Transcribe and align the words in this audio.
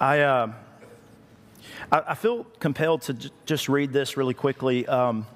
I, 0.00 0.20
uh, 0.20 0.52
I, 1.92 2.02
I, 2.08 2.14
feel 2.14 2.44
compelled 2.58 3.02
to 3.02 3.12
j- 3.12 3.30
just 3.44 3.68
read 3.68 3.92
this 3.92 4.16
really 4.16 4.32
quickly 4.32 4.86
um, 4.86 5.26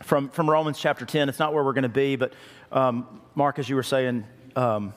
from, 0.00 0.28
from 0.28 0.48
Romans 0.48 0.78
chapter 0.78 1.04
10. 1.04 1.28
It's 1.28 1.40
not 1.40 1.52
where 1.52 1.64
we're 1.64 1.72
going 1.72 1.82
to 1.82 1.88
be, 1.88 2.14
but 2.14 2.34
um, 2.70 3.20
Mark, 3.34 3.58
as 3.58 3.68
you 3.68 3.74
were 3.74 3.82
saying 3.82 4.24
um, 4.54 4.94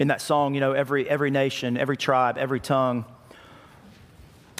in 0.00 0.08
that 0.08 0.20
song, 0.20 0.54
you 0.54 0.60
know, 0.60 0.72
every, 0.72 1.08
every 1.08 1.30
nation, 1.30 1.76
every 1.76 1.96
tribe, 1.96 2.36
every 2.36 2.58
tongue. 2.58 3.04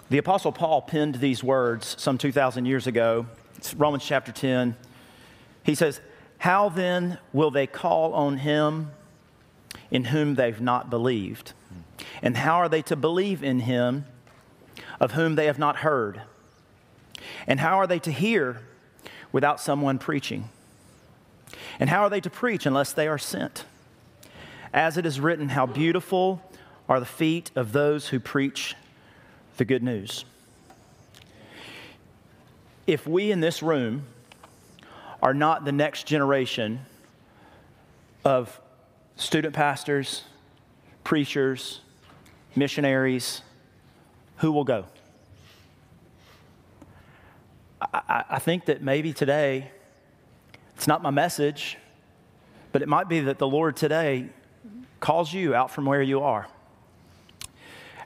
The 0.09 0.19
Apostle 0.19 0.53
Paul 0.53 0.83
penned 0.83 1.17
these 1.17 1.43
words 1.43 1.97
some 1.99 2.19
2,000 2.19 2.67
years 2.67 2.87
ago. 2.87 3.27
It's 3.57 3.75
Romans 3.75 4.05
chapter 4.05 4.31
10. 4.31 4.77
He 5.65 5.75
says, 5.75 6.01
How 6.39 6.69
then 6.69 7.19
will 7.33 7.51
they 7.51 7.67
call 7.67 8.15
on 8.15 8.37
him 8.37 8.93
in 9.93 10.07
whom 10.07 10.35
they've 10.35 10.61
not 10.61 10.91
believed? 10.91 11.53
And 12.23 12.39
how 12.39 12.57
are 12.57 12.69
they 12.69 12.83
to 12.83 12.97
believe 12.97 13.45
in 13.45 13.61
him 13.61 14.07
of 14.99 15.13
whom 15.13 15.37
they 15.37 15.47
have 15.47 15.59
not 15.59 15.77
heard? 15.77 16.23
And 17.47 17.61
how 17.61 17.79
are 17.79 17.87
they 17.87 17.99
to 18.01 18.11
hear 18.11 18.63
without 19.31 19.61
someone 19.61 19.99
preaching? 19.99 20.49
And 21.79 21.91
how 21.91 22.03
are 22.03 22.11
they 22.11 22.23
to 22.23 22.31
preach 22.31 22.65
unless 22.65 22.93
they 22.95 23.07
are 23.07 23.19
sent? 23.19 23.67
As 24.73 24.97
it 24.97 25.05
is 25.05 25.21
written, 25.21 25.51
how 25.51 25.67
beautiful 25.67 26.43
are 26.89 26.99
the 26.99 27.07
feet 27.07 27.51
of 27.55 27.73
those 27.73 28.09
who 28.09 28.19
preach 28.19 28.75
the 29.59 29.65
good 29.67 29.83
news. 29.83 30.25
If 32.87 33.07
we 33.07 33.31
in 33.31 33.41
this 33.41 33.63
room 33.63 34.07
are 35.23 35.35
not 35.35 35.67
the 35.67 35.73
next 35.73 36.07
generation 36.07 36.81
of 38.25 38.59
student 39.17 39.55
pastors, 39.55 40.23
preachers, 41.05 41.81
missionaries, 42.57 43.43
who 44.37 44.53
will 44.53 44.65
go? 44.65 44.85
I, 47.81 48.25
I, 48.31 48.39
think 48.39 48.67
that 48.67 48.83
maybe 48.83 49.13
today, 49.13 49.71
it's 50.77 50.87
not 50.87 51.03
my 51.03 51.11
message, 51.11 51.79
but 52.71 52.83
it 52.83 52.89
might 52.89 53.09
be 53.09 53.21
that 53.21 53.39
the 53.39 53.47
Lord 53.47 53.77
today 53.77 54.29
calls 55.01 55.33
you 55.33 55.55
out 55.55 55.71
from 55.71 55.85
where 55.85 56.03
you 56.03 56.21
are. 56.21 56.47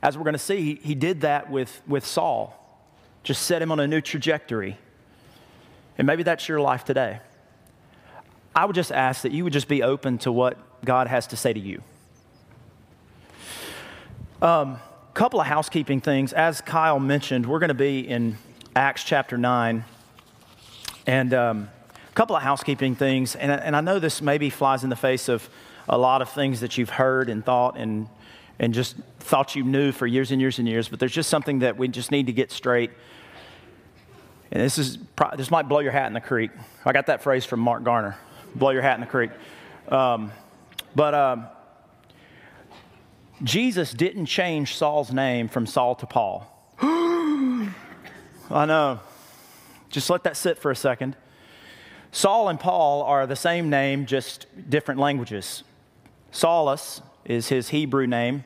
As 0.03 0.17
we're 0.17 0.25
going 0.25 0.35
to 0.35 0.39
see, 0.39 0.77
he, 0.83 0.95
did 0.95 1.23
that 1.23 1.51
with, 1.51 1.83
with 1.87 2.07
Saul, 2.07 2.55
just 3.23 3.43
set 3.43 3.61
him 3.61 3.73
on 3.73 3.81
a 3.81 3.87
new 3.87 4.01
trajectory. 4.01 4.79
And 5.99 6.07
maybe 6.07 6.23
that's 6.23 6.49
your 6.49 6.61
life 6.61 6.85
today. 6.85 7.21
I 8.55 8.65
would 8.65 8.75
just 8.75 8.93
ask 8.93 9.23
that 9.23 9.33
you 9.33 9.45
would 9.45 9.53
just 9.53 9.69
be 9.69 9.83
open 9.83 10.19
to 10.19 10.33
what 10.33 10.57
God 10.87 11.09
has 11.09 11.27
to 11.29 11.37
say 11.37 11.53
to 11.53 11.61
you. 11.61 11.83
A 14.41 14.47
um, 14.47 14.79
couple 15.13 15.41
of 15.41 15.47
housekeeping 15.47 16.01
things. 16.01 16.33
As 16.33 16.61
Kyle 16.61 16.99
mentioned, 16.99 17.45
we're 17.45 17.59
going 17.59 17.69
to 17.69 17.75
be 17.75 18.01
in 18.01 18.39
Acts 18.75 19.05
chapter 19.05 19.37
9. 19.37 19.85
And 21.07 21.35
um, 21.35 21.69
a 22.09 22.15
couple 22.15 22.37
of 22.37 22.43
housekeeping 22.43 22.95
things. 22.95 23.37
And, 23.37 23.53
and 23.53 23.77
I 23.77 23.81
know 23.81 23.99
this 23.99 24.23
maybe 24.23 24.49
flies 24.49 24.85
in 24.85 24.91
the 24.91 24.97
face 24.97 25.29
of 25.29 25.49
a 25.89 25.99
lot 25.99 26.23
of 26.23 26.31
things 26.31 26.61
that 26.61 26.79
you've 26.79 26.91
heard 26.91 27.29
and 27.29 27.45
thought 27.45 27.77
and, 27.77 28.09
and 28.59 28.73
just 28.73 28.97
thought 29.21 29.55
you 29.55 29.65
knew 29.65 29.93
for 29.93 30.07
years 30.07 30.31
and 30.31 30.41
years 30.41 30.59
and 30.59 30.67
years, 30.67 30.89
but 30.89 31.01
there's 31.01 31.13
just 31.13 31.29
something 31.29 31.59
that 31.61 31.77
we 31.77 31.89
just 31.89 32.11
need 32.11 32.27
to 32.27 32.33
get 32.33 32.51
straight. 32.51 32.91
And 34.51 34.63
this, 34.63 34.79
is, 34.79 34.99
this 35.37 35.51
might 35.51 35.69
blow 35.69 35.81
your 35.81 35.93
hat 35.93 36.07
in 36.07 36.13
the 36.13 36.21
creek. 36.21 36.51
I 36.85 36.93
got 36.93 37.07
that 37.07 37.23
phrase 37.23 37.45
from 37.45 37.61
Mark 37.61 37.85
Garner 37.85 38.17
blow 38.57 38.71
your 38.71 38.83
hat 38.83 38.95
in 38.95 39.01
the 39.01 39.07
creek. 39.07 39.31
Um, 39.89 40.33
but 40.97 41.15
um, 41.15 41.47
Jesus 43.43 43.93
didn't 43.93 44.27
change 44.27 44.75
Saul's 44.75 45.13
name 45.13 45.47
from 45.47 45.67
Saul 45.67 45.95
to 45.97 46.07
Paul. 46.07 46.51
I 46.81 47.69
know. 48.51 49.01
Just 49.91 50.09
let 50.09 50.25
that 50.25 50.39
sit 50.39 50.59
for 50.59 50.71
a 50.71 50.77
second. 50.77 51.15
Saul 52.13 52.49
and 52.49 52.59
Paul 52.59 53.03
are 53.03 53.27
the 53.27 53.37
same 53.37 53.69
name, 53.69 54.07
just 54.07 54.47
different 54.71 54.99
languages. 54.99 55.65
Saulus 56.33 57.03
is 57.27 57.49
his 57.49 57.69
Hebrew 57.69 58.07
name, 58.07 58.45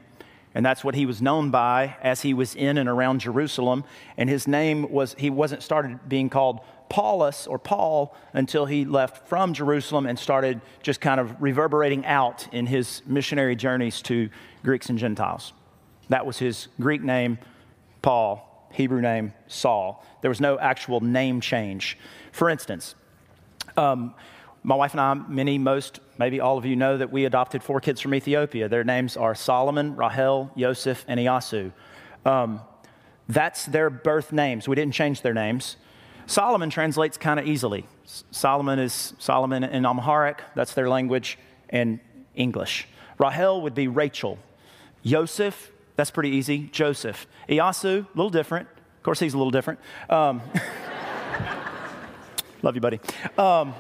and 0.53 0.67
that's 0.67 0.83
what 0.83 0.97
he 0.97 1.07
was 1.07 1.23
known 1.23 1.51
by 1.53 1.97
as 2.03 2.23
he 2.23 2.35
was 2.35 2.57
in 2.57 2.79
and 2.79 2.89
around 2.89 3.21
Jerusalem. 3.21 3.85
And 4.17 4.29
his 4.29 4.49
name 4.49 4.91
was, 4.91 5.15
he 5.17 5.31
wasn't 5.31 5.63
started 5.63 6.09
being 6.09 6.29
called 6.29 6.61
Paulus 6.91 7.47
or 7.47 7.59
Paul 7.59 8.15
until 8.35 8.67
he 8.67 8.85
left 8.85 9.29
from 9.29 9.55
Jerusalem 9.55 10.05
and 10.07 10.19
started 10.19 10.61
just 10.83 11.01
kind 11.01 11.21
of 11.21 11.41
reverberating 11.41 12.05
out 12.05 12.53
in 12.53 12.67
his 12.67 13.01
missionary 13.07 13.57
journeys 13.57 14.03
to 14.03 14.29
Greeks 14.63 14.91
and 14.91 14.99
Gentiles. 14.99 15.55
That 16.11 16.27
was 16.27 16.39
his 16.39 16.67
Greek 16.81 17.03
name, 17.03 17.39
Paul, 18.03 18.69
Hebrew 18.73 19.01
name, 19.01 19.33
Saul. 19.47 20.05
There 20.21 20.29
was 20.29 20.41
no 20.41 20.59
actual 20.59 21.01
name 21.01 21.41
change. 21.41 21.97
For 22.33 22.51
instance, 22.51 22.97
um, 23.77 24.15
my 24.65 24.75
wife 24.75 24.93
and 24.93 25.01
I, 25.01 25.15
many, 25.15 25.59
most, 25.59 26.01
maybe 26.19 26.41
all 26.41 26.59
of 26.59 26.67
you 26.67 26.75
know 26.75 26.99
that 26.99 27.13
we 27.13 27.25
adopted 27.25 27.63
four 27.63 27.81
kids 27.81 28.01
from 28.01 28.15
Ethiopia. 28.15 28.69
Their 28.69 28.85
names 28.85 29.17
are 29.17 29.35
Solomon, 29.35 29.95
Rahel, 29.95 30.51
Yosef, 30.57 31.05
and 31.07 31.21
Iasu. 31.21 31.73
Um, 32.27 32.61
that's 33.29 33.65
their 33.67 33.89
birth 33.91 34.33
names. 34.33 34.67
We 34.67 34.75
didn't 34.75 34.95
change 34.95 35.23
their 35.23 35.33
names. 35.33 35.77
Solomon 36.31 36.71
translates 36.71 37.17
kind 37.17 37.41
of 37.41 37.47
easily. 37.49 37.85
Solomon 38.31 38.79
is 38.79 39.15
Solomon 39.19 39.65
in 39.65 39.85
Amharic, 39.85 40.41
that's 40.55 40.75
their 40.75 40.89
language, 40.89 41.37
and 41.69 41.99
English. 42.37 42.87
Rahel 43.19 43.63
would 43.63 43.75
be 43.75 43.89
Rachel. 43.89 44.39
Yosef, 45.03 45.73
that's 45.97 46.13
pretty 46.13 46.31
easy. 46.31 46.69
Joseph. 46.71 47.27
Iasu, 47.49 48.05
a 48.05 48.09
little 48.15 48.31
different. 48.31 48.69
Of 48.69 49.03
course, 49.03 49.19
he's 49.19 49.35
a 49.35 49.39
little 49.39 49.51
different. 49.51 49.81
Um, 50.09 50.41
love 52.63 52.77
you, 52.77 52.81
buddy. 52.81 53.01
Um, 53.37 53.75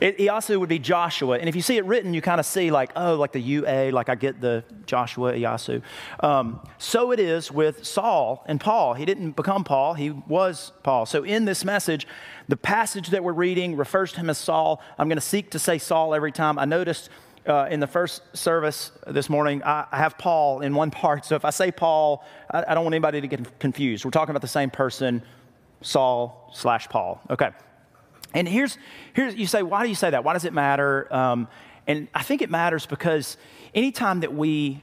it, 0.00 0.18
Iasu 0.18 0.58
would 0.60 0.68
be 0.68 0.78
Joshua. 0.78 1.38
And 1.38 1.48
if 1.48 1.56
you 1.56 1.62
see 1.62 1.76
it 1.76 1.84
written, 1.84 2.14
you 2.14 2.20
kind 2.20 2.40
of 2.40 2.46
see 2.46 2.70
like, 2.70 2.90
oh, 2.96 3.16
like 3.16 3.32
the 3.32 3.40
UA, 3.40 3.90
like 3.92 4.08
I 4.08 4.14
get 4.14 4.40
the 4.40 4.64
Joshua, 4.86 5.32
Iasu. 5.32 5.82
Um, 6.20 6.60
so 6.78 7.12
it 7.12 7.20
is 7.20 7.50
with 7.50 7.84
Saul 7.84 8.44
and 8.46 8.60
Paul. 8.60 8.94
He 8.94 9.04
didn't 9.04 9.32
become 9.32 9.64
Paul, 9.64 9.94
he 9.94 10.10
was 10.10 10.72
Paul. 10.82 11.06
So 11.06 11.24
in 11.24 11.44
this 11.44 11.64
message, 11.64 12.06
the 12.48 12.56
passage 12.56 13.08
that 13.08 13.22
we're 13.22 13.32
reading 13.32 13.76
refers 13.76 14.12
to 14.12 14.20
him 14.20 14.30
as 14.30 14.38
Saul. 14.38 14.82
I'm 14.98 15.08
going 15.08 15.16
to 15.16 15.22
seek 15.22 15.50
to 15.50 15.58
say 15.58 15.78
Saul 15.78 16.14
every 16.14 16.32
time. 16.32 16.58
I 16.58 16.64
noticed 16.64 17.10
uh, 17.46 17.66
in 17.70 17.80
the 17.80 17.86
first 17.86 18.22
service 18.36 18.92
this 19.06 19.30
morning, 19.30 19.62
I, 19.62 19.86
I, 19.90 19.98
have 19.98 20.18
Paul 20.18 20.60
in 20.60 20.74
one 20.74 20.90
part. 21.02 21.24
So 21.24 21.34
if 21.34 21.44
I 21.44 21.50
say 21.50 21.70
Paul, 21.70 22.24
I, 22.50 22.64
I 22.68 22.74
don't 22.74 22.84
want 22.84 22.94
anybody 22.94 23.20
to 23.20 23.26
get 23.26 23.58
confused. 23.58 24.04
We're 24.04 24.10
talking 24.10 24.30
about 24.30 24.42
the 24.42 24.48
same 24.48 24.70
person, 24.70 25.22
Saul 25.80 26.50
slash 26.54 26.88
Paul. 26.88 27.20
Okay. 27.30 27.50
And 28.34 28.48
here's, 28.48 28.76
here's 29.14 29.34
you 29.34 29.46
say, 29.46 29.62
why 29.62 29.82
do 29.82 29.88
you 29.88 29.94
say 29.94 30.10
that? 30.10 30.24
Why 30.24 30.32
does 30.32 30.44
it 30.44 30.52
matter? 30.52 31.12
Um, 31.14 31.48
and 31.86 32.08
I 32.14 32.22
think 32.22 32.42
it 32.42 32.50
matters 32.50 32.84
because 32.84 33.36
anytime 33.74 34.20
that 34.20 34.34
we 34.34 34.82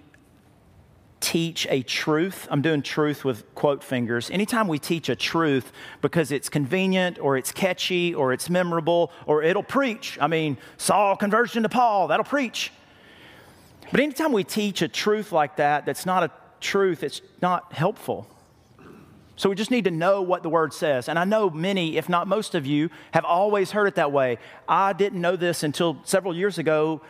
teach 1.20 1.66
a 1.70 1.82
truth, 1.84 2.48
I'm 2.52 2.62
doing 2.62 2.82
truth 2.82 3.24
with 3.24 3.54
quote 3.56 3.84
fingers, 3.84 4.30
anytime 4.30 4.68
we 4.68 4.80
teach 4.80 5.10
a 5.10 5.16
truth 5.16 5.72
because 6.02 6.32
it's 6.32 6.50
convenient 6.50 7.20
or 7.20 7.38
it's 7.38 7.52
catchy 7.52 8.14
or 8.14 8.34
it's 8.34 8.50
memorable 8.50 9.12
or 9.26 9.44
it'll 9.44 9.64
preach. 9.64 10.18
I 10.20 10.28
mean, 10.28 10.58
Saul 10.78 11.16
conversion 11.16 11.64
to 11.64 11.70
Paul, 11.70 12.08
that'll 12.08 12.26
preach. 12.26 12.72
But 13.92 14.00
anytime 14.00 14.32
we 14.32 14.44
teach 14.44 14.82
a 14.82 14.88
truth 14.88 15.32
like 15.32 15.58
that, 15.58 15.86
that's 15.86 16.06
not 16.06 16.24
a 16.24 16.32
truth, 16.60 17.04
it's 17.04 17.22
not 17.42 17.74
helpful. 17.74 18.28
So 19.36 19.50
we 19.50 19.56
just 19.56 19.72
need 19.72 19.84
to 19.84 19.92
know 19.92 20.22
what 20.22 20.44
the 20.44 20.50
word 20.50 20.74
says. 20.74 21.10
And 21.10 21.20
I 21.20 21.26
know 21.26 21.50
many, 21.50 21.98
if 21.98 22.08
not 22.08 22.28
most 22.28 22.56
of 22.56 22.66
you, 22.66 22.90
have 23.12 23.26
always 23.26 23.72
heard 23.72 23.88
it 23.88 23.96
that 23.96 24.12
way. 24.12 24.38
I 24.68 24.94
didn't 24.94 25.20
know 25.20 25.36
this 25.36 25.64
until 25.64 25.98
several 26.04 26.36
years 26.36 26.58
ago. 26.58 27.02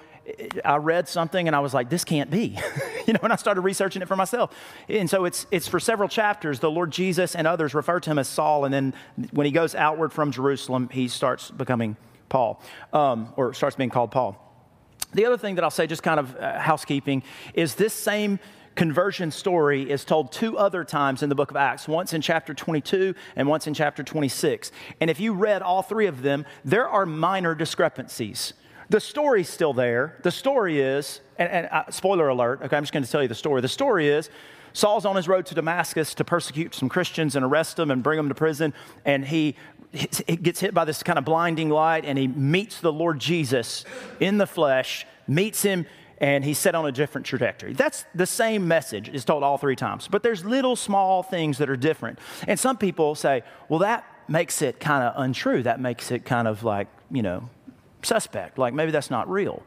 I 0.64 0.78
read 0.78 1.08
something 1.08 1.46
and 1.46 1.56
I 1.56 1.60
was 1.60 1.76
like, 1.76 1.90
this 1.90 2.04
can't 2.04 2.32
be. 2.32 2.58
you 3.08 3.14
know, 3.14 3.20
and 3.22 3.32
I 3.32 3.36
started 3.36 3.62
researching 3.62 4.02
it 4.02 4.08
for 4.08 4.16
myself. 4.16 4.56
And 4.90 5.08
so 5.08 5.26
it's, 5.26 5.46
it's 5.52 5.68
for 5.68 5.80
several 5.80 6.10
chapters. 6.10 6.60
The 6.60 6.72
Lord 6.72 6.90
Jesus 6.90 7.36
and 7.36 7.46
others 7.46 7.76
refer 7.76 8.00
to 8.00 8.10
him 8.10 8.18
as 8.18 8.28
Saul. 8.28 8.66
And 8.66 8.74
then 8.74 8.96
when 9.32 9.46
he 9.46 9.52
goes 9.52 9.76
outward 9.76 10.12
from 10.12 10.32
Jerusalem, 10.32 10.90
he 10.92 11.08
starts 11.08 11.52
becoming 11.52 11.96
Paul, 12.28 12.60
um, 12.92 13.34
or 13.38 13.54
starts 13.54 13.76
being 13.76 13.92
called 13.92 14.10
Paul. 14.10 14.42
The 15.14 15.26
other 15.26 15.38
thing 15.38 15.56
that 15.56 15.64
I'll 15.64 15.70
say, 15.70 15.86
just 15.86 16.04
kind 16.04 16.20
of 16.20 16.36
uh, 16.36 16.60
housekeeping, 16.60 17.22
is 17.54 17.76
this 17.76 17.94
same 17.94 18.40
conversion 18.76 19.32
story 19.32 19.90
is 19.90 20.06
told 20.06 20.32
two 20.32 20.58
other 20.58 20.84
times 20.84 21.24
in 21.24 21.30
the 21.30 21.36
book 21.36 21.50
of 21.50 21.58
Acts, 21.58 21.88
once 21.88 22.14
in 22.14 22.22
chapter 22.22 22.54
22 22.54 23.16
and 23.36 23.48
once 23.48 23.68
in 23.68 23.74
chapter 23.74 24.04
26. 24.04 24.72
And 25.00 25.10
if 25.10 25.20
you 25.20 25.34
read 25.34 25.62
all 25.62 25.82
three 25.82 26.08
of 26.08 26.22
them, 26.22 26.46
there 26.64 26.88
are 26.88 27.06
minor 27.06 27.56
discrepancies. 27.56 28.54
The 28.90 29.00
story's 29.00 29.50
still 29.50 29.74
there. 29.74 30.20
The 30.24 30.32
story 30.32 30.80
is, 30.80 31.22
and, 31.40 31.50
and 31.50 31.68
uh, 31.72 31.90
spoiler 31.90 32.28
alert, 32.28 32.62
okay, 32.62 32.78
I'm 32.78 32.84
just 32.84 32.94
going 32.94 33.04
to 33.04 33.10
tell 33.10 33.22
you 33.22 33.28
the 33.28 33.36
story. 33.36 33.62
The 33.62 33.68
story 33.68 34.10
is 34.10 34.30
Saul's 34.74 35.06
on 35.06 35.16
his 35.16 35.28
road 35.28 35.46
to 35.48 35.56
Damascus 35.56 36.14
to 36.16 36.26
persecute 36.26 36.76
some 36.76 36.90
Christians 36.90 37.36
and 37.38 37.46
arrest 37.46 37.78
them 37.78 37.90
and 37.90 38.04
bring 38.04 38.18
them 38.18 38.28
to 38.28 38.36
prison. 38.36 38.74
And 39.06 39.26
he, 39.26 39.56
he 39.92 40.36
gets 40.36 40.60
hit 40.60 40.74
by 40.74 40.84
this 40.84 41.02
kind 41.02 41.18
of 41.18 41.24
blinding 41.24 41.70
light 41.70 42.04
and 42.04 42.18
he 42.18 42.28
meets 42.28 42.82
the 42.82 42.92
Lord 42.92 43.20
Jesus 43.20 43.86
in 44.20 44.38
the 44.38 44.46
flesh, 44.46 45.08
meets 45.28 45.62
him 45.62 45.86
and 46.20 46.44
he's 46.44 46.58
set 46.58 46.76
on 46.76 46.86
a 46.86 46.92
different 46.92 47.28
trajectory. 47.28 47.74
That's 47.74 48.06
the 48.16 48.26
same 48.26 48.68
message 48.68 49.10
is 49.10 49.26
told 49.26 49.44
all 49.44 49.58
three 49.58 49.76
times, 49.76 50.08
but 50.08 50.24
there's 50.24 50.46
little 50.46 50.76
small 50.76 51.24
things 51.24 51.58
that 51.58 51.70
are 51.70 51.76
different. 51.76 52.20
And 52.48 52.60
some 52.60 52.78
people 52.78 53.16
say, 53.16 53.44
well, 53.70 53.80
that 53.80 54.06
makes 54.28 54.62
it 54.62 54.80
kind 54.80 55.04
of 55.04 55.14
untrue. 55.18 55.64
That 55.64 55.80
makes 55.80 56.12
it 56.12 56.26
kind 56.26 56.48
of 56.48 56.64
like, 56.64 56.88
you 57.12 57.22
know, 57.22 57.50
suspect. 58.02 58.58
Like 58.58 58.74
maybe 58.74 58.92
that's 58.92 59.12
not 59.12 59.30
real. 59.30 59.64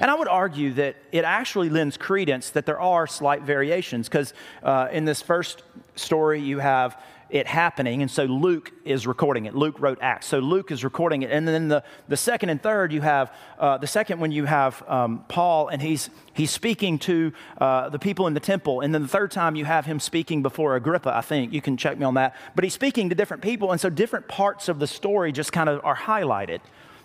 And 0.00 0.10
I 0.10 0.14
would 0.14 0.28
argue 0.28 0.74
that 0.74 0.96
it 1.10 1.24
actually 1.24 1.70
lends 1.70 1.96
credence 1.96 2.50
that 2.50 2.66
there 2.66 2.80
are 2.80 3.06
slight 3.06 3.42
variations 3.42 4.08
because 4.08 4.34
uh, 4.62 4.88
in 4.92 5.04
this 5.04 5.22
first 5.22 5.62
story, 5.94 6.40
you 6.40 6.58
have 6.58 7.00
it 7.30 7.46
happening, 7.46 8.02
and 8.02 8.10
so 8.10 8.24
Luke 8.24 8.72
is 8.84 9.06
recording 9.06 9.46
it. 9.46 9.54
Luke 9.54 9.76
wrote 9.80 9.98
Acts, 10.00 10.26
so 10.26 10.38
Luke 10.38 10.70
is 10.70 10.84
recording 10.84 11.22
it. 11.22 11.30
And 11.30 11.48
then 11.48 11.68
the, 11.68 11.82
the 12.08 12.16
second 12.16 12.50
and 12.50 12.62
third, 12.62 12.92
you 12.92 13.00
have 13.00 13.34
uh, 13.58 13.78
the 13.78 13.86
second 13.86 14.20
when 14.20 14.30
you 14.30 14.44
have 14.44 14.82
um, 14.88 15.24
Paul, 15.28 15.68
and 15.68 15.80
he's, 15.80 16.10
he's 16.32 16.50
speaking 16.50 16.98
to 17.00 17.32
uh, 17.58 17.88
the 17.88 17.98
people 17.98 18.26
in 18.26 18.34
the 18.34 18.40
temple. 18.40 18.82
And 18.82 18.94
then 18.94 19.02
the 19.02 19.08
third 19.08 19.30
time, 19.30 19.56
you 19.56 19.64
have 19.64 19.86
him 19.86 19.98
speaking 20.00 20.42
before 20.42 20.76
Agrippa, 20.76 21.16
I 21.16 21.22
think. 21.22 21.52
You 21.52 21.62
can 21.62 21.76
check 21.76 21.98
me 21.98 22.04
on 22.04 22.14
that. 22.14 22.36
But 22.54 22.64
he's 22.64 22.74
speaking 22.74 23.08
to 23.08 23.14
different 23.14 23.42
people, 23.42 23.72
and 23.72 23.80
so 23.80 23.90
different 23.90 24.28
parts 24.28 24.68
of 24.68 24.78
the 24.78 24.86
story 24.86 25.32
just 25.32 25.52
kind 25.52 25.68
of 25.68 25.84
are 25.84 25.96
highlighted. 25.96 26.60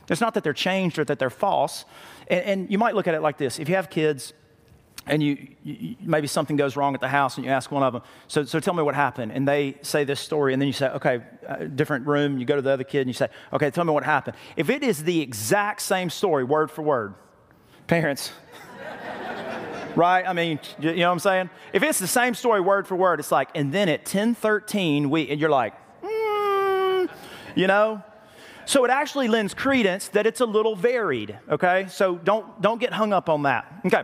It's 0.09 0.21
not 0.21 0.33
that 0.33 0.43
they're 0.43 0.53
changed 0.53 0.99
or 0.99 1.05
that 1.05 1.19
they're 1.19 1.29
false. 1.29 1.85
And, 2.27 2.41
and 2.45 2.71
you 2.71 2.77
might 2.77 2.95
look 2.95 3.07
at 3.07 3.15
it 3.15 3.21
like 3.21 3.37
this 3.37 3.59
if 3.59 3.69
you 3.69 3.75
have 3.75 3.89
kids, 3.89 4.33
and 5.07 5.23
you, 5.23 5.47
you, 5.63 5.95
maybe 6.01 6.27
something 6.27 6.55
goes 6.55 6.75
wrong 6.75 6.93
at 6.93 7.01
the 7.01 7.07
house 7.07 7.37
and 7.37 7.45
you 7.45 7.51
ask 7.51 7.71
one 7.71 7.83
of 7.83 7.93
them 7.93 8.01
so, 8.27 8.43
so 8.43 8.59
tell 8.59 8.73
me 8.73 8.83
what 8.83 8.95
happened. 8.95 9.31
And 9.31 9.47
they 9.47 9.75
say 9.81 10.03
this 10.03 10.19
story 10.19 10.53
and 10.53 10.61
then 10.61 10.67
you 10.67 10.73
say 10.73 10.89
okay 10.89 11.21
uh, 11.47 11.65
different 11.65 12.05
room. 12.05 12.37
You 12.37 12.45
go 12.45 12.55
to 12.55 12.61
the 12.61 12.71
other 12.71 12.83
kid 12.83 13.01
and 13.01 13.09
you 13.09 13.13
say 13.13 13.29
okay 13.53 13.71
tell 13.71 13.83
me 13.83 13.91
what 13.91 14.03
happened. 14.03 14.37
If 14.55 14.69
it 14.69 14.83
is 14.83 15.03
the 15.03 15.21
exact 15.21 15.81
same 15.81 16.09
story 16.09 16.43
word 16.43 16.71
for 16.71 16.81
word 16.81 17.15
parents 17.87 18.31
right? 19.95 20.23
I 20.27 20.33
mean 20.33 20.59
you 20.79 20.95
know 20.95 21.07
what 21.07 21.13
i'm 21.13 21.19
saying? 21.19 21.49
If 21.73 21.83
it's 21.83 21.99
the 21.99 22.07
same 22.07 22.33
story 22.33 22.61
word 22.61 22.87
for 22.87 22.95
word 22.95 23.19
it's 23.19 23.31
like 23.31 23.49
and 23.55 23.73
then 23.73 23.89
at 23.89 24.01
1013 24.01 25.09
we 25.09 25.29
and 25.29 25.39
you're 25.39 25.49
like 25.49 25.73
mm, 26.03 27.09
you 27.55 27.67
know? 27.67 28.03
So 28.65 28.85
it 28.85 28.91
actually 28.91 29.27
lends 29.27 29.55
credence 29.55 30.09
that 30.09 30.27
it's 30.27 30.41
a 30.41 30.45
little 30.45 30.75
varied 30.75 31.39
okay? 31.49 31.87
So 31.89 32.17
don't 32.17 32.61
don't 32.61 32.79
get 32.79 32.93
hung 32.93 33.13
up 33.13 33.29
on 33.29 33.43
that. 33.43 33.81
Okay 33.85 34.03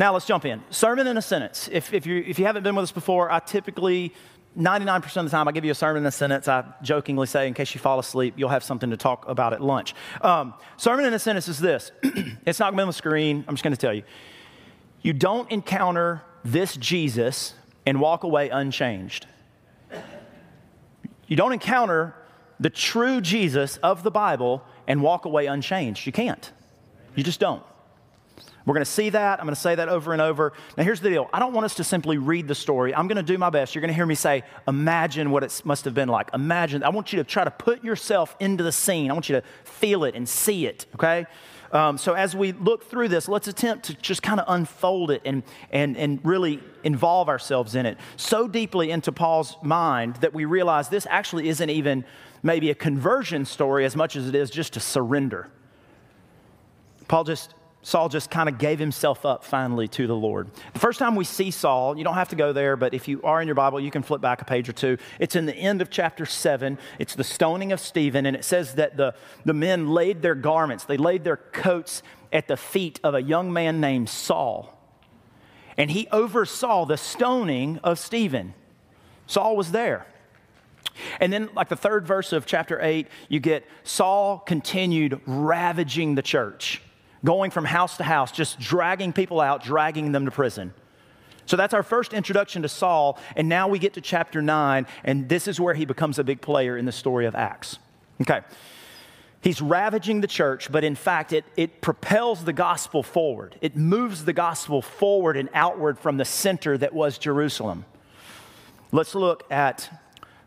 now 0.00 0.14
let's 0.14 0.24
jump 0.24 0.46
in. 0.46 0.62
Sermon 0.70 1.06
in 1.06 1.18
a 1.18 1.22
sentence. 1.22 1.68
If, 1.70 1.92
if, 1.92 2.06
you, 2.06 2.24
if 2.26 2.38
you 2.38 2.46
haven't 2.46 2.62
been 2.62 2.74
with 2.74 2.84
us 2.84 2.90
before, 2.90 3.30
I 3.30 3.38
typically, 3.38 4.14
99% 4.58 5.04
of 5.14 5.24
the 5.26 5.30
time, 5.30 5.46
I 5.46 5.52
give 5.52 5.62
you 5.62 5.72
a 5.72 5.74
sermon 5.74 6.04
in 6.04 6.06
a 6.06 6.10
sentence. 6.10 6.48
I 6.48 6.64
jokingly 6.80 7.26
say, 7.26 7.46
in 7.46 7.52
case 7.52 7.74
you 7.74 7.80
fall 7.80 7.98
asleep, 7.98 8.32
you'll 8.38 8.48
have 8.48 8.64
something 8.64 8.88
to 8.88 8.96
talk 8.96 9.28
about 9.28 9.52
at 9.52 9.60
lunch. 9.60 9.94
Um, 10.22 10.54
sermon 10.78 11.04
in 11.04 11.12
a 11.12 11.18
sentence 11.18 11.48
is 11.48 11.58
this 11.58 11.92
it's 12.46 12.58
not 12.58 12.70
going 12.70 12.72
to 12.72 12.76
be 12.78 12.82
on 12.82 12.88
the 12.88 12.94
screen. 12.94 13.44
I'm 13.46 13.54
just 13.54 13.62
going 13.62 13.74
to 13.74 13.80
tell 13.80 13.92
you. 13.92 14.02
You 15.02 15.12
don't 15.12 15.50
encounter 15.50 16.22
this 16.44 16.78
Jesus 16.78 17.52
and 17.84 18.00
walk 18.00 18.24
away 18.24 18.48
unchanged. 18.48 19.26
You 21.26 21.36
don't 21.36 21.52
encounter 21.52 22.14
the 22.58 22.70
true 22.70 23.20
Jesus 23.20 23.76
of 23.78 24.02
the 24.02 24.10
Bible 24.10 24.64
and 24.86 25.02
walk 25.02 25.26
away 25.26 25.44
unchanged. 25.44 26.06
You 26.06 26.12
can't. 26.12 26.50
You 27.14 27.22
just 27.22 27.38
don't. 27.38 27.62
We're 28.66 28.74
going 28.74 28.84
to 28.84 28.90
see 28.90 29.10
that. 29.10 29.40
I'm 29.40 29.46
going 29.46 29.54
to 29.54 29.60
say 29.60 29.74
that 29.74 29.88
over 29.88 30.12
and 30.12 30.20
over. 30.20 30.52
Now, 30.76 30.84
here's 30.84 31.00
the 31.00 31.10
deal 31.10 31.28
I 31.32 31.38
don't 31.38 31.52
want 31.52 31.64
us 31.64 31.74
to 31.76 31.84
simply 31.84 32.18
read 32.18 32.46
the 32.48 32.54
story. 32.54 32.94
I'm 32.94 33.08
going 33.08 33.16
to 33.16 33.22
do 33.22 33.38
my 33.38 33.50
best. 33.50 33.74
You're 33.74 33.80
going 33.80 33.90
to 33.90 33.94
hear 33.94 34.06
me 34.06 34.14
say, 34.14 34.42
Imagine 34.68 35.30
what 35.30 35.42
it 35.42 35.62
must 35.64 35.84
have 35.84 35.94
been 35.94 36.08
like. 36.08 36.30
Imagine. 36.34 36.82
I 36.82 36.90
want 36.90 37.12
you 37.12 37.18
to 37.18 37.24
try 37.24 37.44
to 37.44 37.50
put 37.50 37.82
yourself 37.82 38.36
into 38.40 38.62
the 38.62 38.72
scene. 38.72 39.10
I 39.10 39.14
want 39.14 39.28
you 39.28 39.36
to 39.40 39.46
feel 39.64 40.04
it 40.04 40.14
and 40.14 40.28
see 40.28 40.66
it, 40.66 40.86
okay? 40.94 41.26
Um, 41.72 41.98
so, 41.98 42.14
as 42.14 42.34
we 42.34 42.52
look 42.52 42.84
through 42.84 43.08
this, 43.08 43.28
let's 43.28 43.46
attempt 43.46 43.86
to 43.86 43.94
just 43.94 44.22
kind 44.22 44.40
of 44.40 44.46
unfold 44.48 45.10
it 45.10 45.22
and, 45.24 45.42
and, 45.70 45.96
and 45.96 46.20
really 46.24 46.60
involve 46.82 47.28
ourselves 47.28 47.74
in 47.74 47.86
it 47.86 47.98
so 48.16 48.48
deeply 48.48 48.90
into 48.90 49.12
Paul's 49.12 49.56
mind 49.62 50.16
that 50.16 50.34
we 50.34 50.44
realize 50.44 50.88
this 50.88 51.06
actually 51.08 51.48
isn't 51.48 51.70
even 51.70 52.04
maybe 52.42 52.70
a 52.70 52.74
conversion 52.74 53.44
story 53.44 53.84
as 53.84 53.94
much 53.94 54.16
as 54.16 54.28
it 54.28 54.34
is 54.34 54.50
just 54.50 54.76
a 54.76 54.80
surrender. 54.80 55.48
Paul 57.06 57.24
just 57.24 57.54
Saul 57.82 58.10
just 58.10 58.30
kind 58.30 58.48
of 58.48 58.58
gave 58.58 58.78
himself 58.78 59.24
up 59.24 59.42
finally 59.42 59.88
to 59.88 60.06
the 60.06 60.14
Lord. 60.14 60.50
The 60.74 60.78
first 60.78 60.98
time 60.98 61.16
we 61.16 61.24
see 61.24 61.50
Saul, 61.50 61.96
you 61.96 62.04
don't 62.04 62.14
have 62.14 62.28
to 62.28 62.36
go 62.36 62.52
there, 62.52 62.76
but 62.76 62.92
if 62.92 63.08
you 63.08 63.22
are 63.22 63.40
in 63.40 63.48
your 63.48 63.54
Bible, 63.54 63.80
you 63.80 63.90
can 63.90 64.02
flip 64.02 64.20
back 64.20 64.42
a 64.42 64.44
page 64.44 64.68
or 64.68 64.74
two. 64.74 64.98
It's 65.18 65.34
in 65.34 65.46
the 65.46 65.54
end 65.54 65.80
of 65.80 65.88
chapter 65.88 66.26
7. 66.26 66.78
It's 66.98 67.14
the 67.14 67.24
stoning 67.24 67.72
of 67.72 67.80
Stephen, 67.80 68.26
and 68.26 68.36
it 68.36 68.44
says 68.44 68.74
that 68.74 68.98
the, 68.98 69.14
the 69.46 69.54
men 69.54 69.88
laid 69.88 70.20
their 70.20 70.34
garments, 70.34 70.84
they 70.84 70.98
laid 70.98 71.24
their 71.24 71.38
coats 71.38 72.02
at 72.32 72.48
the 72.48 72.56
feet 72.56 73.00
of 73.02 73.14
a 73.14 73.22
young 73.22 73.50
man 73.50 73.80
named 73.80 74.10
Saul. 74.10 74.76
And 75.78 75.90
he 75.90 76.06
oversaw 76.12 76.84
the 76.84 76.98
stoning 76.98 77.78
of 77.82 77.98
Stephen. 77.98 78.52
Saul 79.26 79.56
was 79.56 79.72
there. 79.72 80.06
And 81.18 81.32
then, 81.32 81.48
like 81.54 81.68
the 81.68 81.76
third 81.76 82.06
verse 82.06 82.32
of 82.34 82.44
chapter 82.44 82.78
8, 82.80 83.06
you 83.30 83.40
get 83.40 83.66
Saul 83.84 84.38
continued 84.38 85.20
ravaging 85.24 86.14
the 86.14 86.22
church 86.22 86.82
going 87.24 87.50
from 87.50 87.64
house 87.64 87.96
to 87.98 88.04
house, 88.04 88.32
just 88.32 88.58
dragging 88.58 89.12
people 89.12 89.40
out, 89.40 89.62
dragging 89.62 90.12
them 90.12 90.24
to 90.24 90.30
prison. 90.30 90.72
So 91.46 91.56
that's 91.56 91.74
our 91.74 91.82
first 91.82 92.12
introduction 92.12 92.62
to 92.62 92.68
Saul. 92.68 93.18
And 93.34 93.48
now 93.48 93.68
we 93.68 93.78
get 93.78 93.94
to 93.94 94.00
chapter 94.00 94.40
9, 94.40 94.86
and 95.04 95.28
this 95.28 95.48
is 95.48 95.58
where 95.58 95.74
he 95.74 95.84
becomes 95.84 96.18
a 96.18 96.24
big 96.24 96.40
player 96.40 96.76
in 96.76 96.84
the 96.84 96.92
story 96.92 97.26
of 97.26 97.34
Acts. 97.34 97.78
Okay. 98.20 98.40
He's 99.42 99.62
ravaging 99.62 100.20
the 100.20 100.26
church, 100.26 100.70
but 100.70 100.84
in 100.84 100.94
fact, 100.94 101.32
it, 101.32 101.44
it 101.56 101.80
propels 101.80 102.44
the 102.44 102.52
gospel 102.52 103.02
forward. 103.02 103.56
It 103.62 103.74
moves 103.74 104.26
the 104.26 104.34
gospel 104.34 104.82
forward 104.82 105.36
and 105.36 105.48
outward 105.54 105.98
from 105.98 106.18
the 106.18 106.26
center 106.26 106.76
that 106.76 106.92
was 106.92 107.16
Jerusalem. 107.16 107.86
Let's 108.92 109.14
look 109.14 109.50
at 109.50 109.90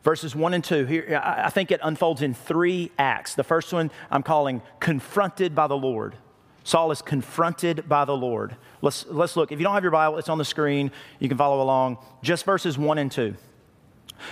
verses 0.03 0.35
1 0.35 0.53
and 0.53 0.63
2. 0.63 0.85
Here, 0.85 1.21
I 1.23 1.49
think 1.49 1.71
it 1.71 1.79
unfolds 1.81 2.21
in 2.21 2.35
three 2.35 2.91
acts. 2.99 3.33
The 3.33 3.43
first 3.43 3.73
one 3.73 3.89
I'm 4.11 4.21
calling 4.21 4.61
Confronted 4.79 5.55
by 5.55 5.67
the 5.67 5.77
Lord. 5.77 6.15
Saul 6.63 6.91
is 6.91 7.01
confronted 7.01 7.87
by 7.89 8.05
the 8.05 8.15
Lord. 8.15 8.55
Let's, 8.81 9.05
let's 9.07 9.35
look. 9.35 9.51
If 9.51 9.59
you 9.59 9.63
don't 9.63 9.73
have 9.73 9.83
your 9.83 9.91
Bible, 9.91 10.17
it's 10.17 10.29
on 10.29 10.37
the 10.37 10.45
screen. 10.45 10.91
You 11.19 11.27
can 11.27 11.37
follow 11.37 11.61
along. 11.61 11.97
Just 12.21 12.45
verses 12.45 12.77
1 12.77 12.97
and 12.97 13.11
2. 13.11 13.35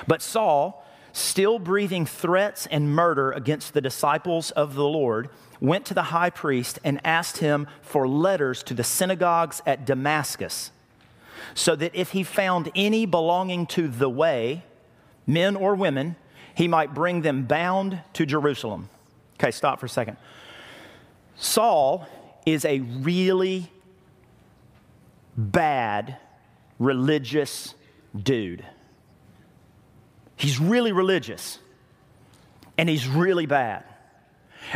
But 0.07 0.21
Saul, 0.21 0.85
still 1.11 1.59
breathing 1.59 2.05
threats 2.05 2.67
and 2.67 2.95
murder 2.95 3.31
against 3.31 3.73
the 3.73 3.81
disciples 3.81 4.51
of 4.51 4.75
the 4.75 4.85
Lord, 4.85 5.29
went 5.59 5.85
to 5.87 5.93
the 5.93 6.03
high 6.03 6.29
priest 6.29 6.79
and 6.83 7.01
asked 7.05 7.37
him 7.37 7.67
for 7.81 8.07
letters 8.07 8.63
to 8.63 8.73
the 8.73 8.83
synagogues 8.83 9.61
at 9.65 9.85
Damascus, 9.85 10.71
so 11.53 11.75
that 11.75 11.93
if 11.93 12.11
he 12.11 12.23
found 12.23 12.71
any 12.75 13.05
belonging 13.05 13.65
to 13.67 13.88
the 13.88 14.09
way, 14.09 14.63
men 15.27 15.55
or 15.55 15.75
women, 15.75 16.15
he 16.55 16.67
might 16.67 16.93
bring 16.93 17.21
them 17.21 17.43
bound 17.43 18.00
to 18.13 18.25
Jerusalem. 18.25 18.89
Okay, 19.35 19.51
stop 19.51 19.79
for 19.79 19.85
a 19.85 19.89
second. 19.89 20.17
Saul 21.35 22.07
is 22.45 22.65
a 22.65 22.79
really 22.79 23.71
bad 25.38 26.17
religious 26.79 27.75
dude. 28.17 28.65
He's 30.36 30.60
really 30.60 30.91
religious 30.91 31.60
and 32.77 32.89
he's 32.89 33.07
really 33.07 33.45
bad. 33.45 33.83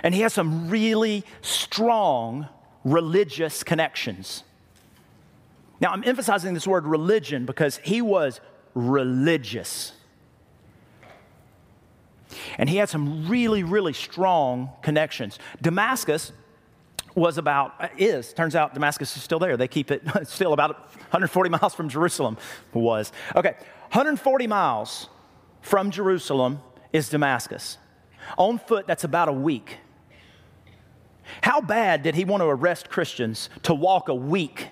And 0.04 0.14
he 0.14 0.22
has 0.22 0.34
some 0.34 0.70
really 0.70 1.24
strong 1.42 2.48
religious 2.84 3.64
connections. 3.64 4.44
Now, 5.82 5.90
I'm 5.90 6.04
emphasizing 6.04 6.54
this 6.54 6.68
word 6.68 6.86
religion 6.86 7.46
because 7.46 7.78
he 7.78 8.02
was 8.02 8.40
religious. 8.74 9.94
And 12.58 12.70
he 12.70 12.78
had 12.78 12.90
some 12.90 13.28
really, 13.28 13.64
really 13.64 13.94
strong 13.94 14.70
connections. 14.82 15.40
Damascus 15.62 16.32
was 17.16 17.38
about, 17.38 17.74
is, 17.98 18.34
turns 18.34 18.56
out 18.56 18.74
Damascus 18.74 19.16
is 19.16 19.24
still 19.24 19.40
there. 19.40 19.58
They 19.58 19.68
keep 19.68 19.90
it 19.90 20.04
still 20.28 20.54
about 20.54 20.92
140 20.96 21.50
miles 21.50 21.74
from 21.74 21.90
Jerusalem, 21.90 22.38
was. 22.74 23.12
Okay, 23.36 23.54
140 23.92 24.48
miles 24.48 25.10
from 25.62 25.90
Jerusalem 25.92 26.60
is 26.92 27.10
Damascus. 27.10 27.78
On 28.38 28.60
foot, 28.60 28.86
that's 28.86 29.04
about 29.04 29.30
a 29.30 29.34
week. 29.34 29.78
How 31.42 31.62
bad 31.62 32.04
did 32.04 32.16
he 32.16 32.26
want 32.26 32.42
to 32.42 32.48
arrest 32.48 32.90
Christians 32.90 33.50
to 33.64 33.74
walk 33.74 34.10
a 34.10 34.16
week? 34.16 34.70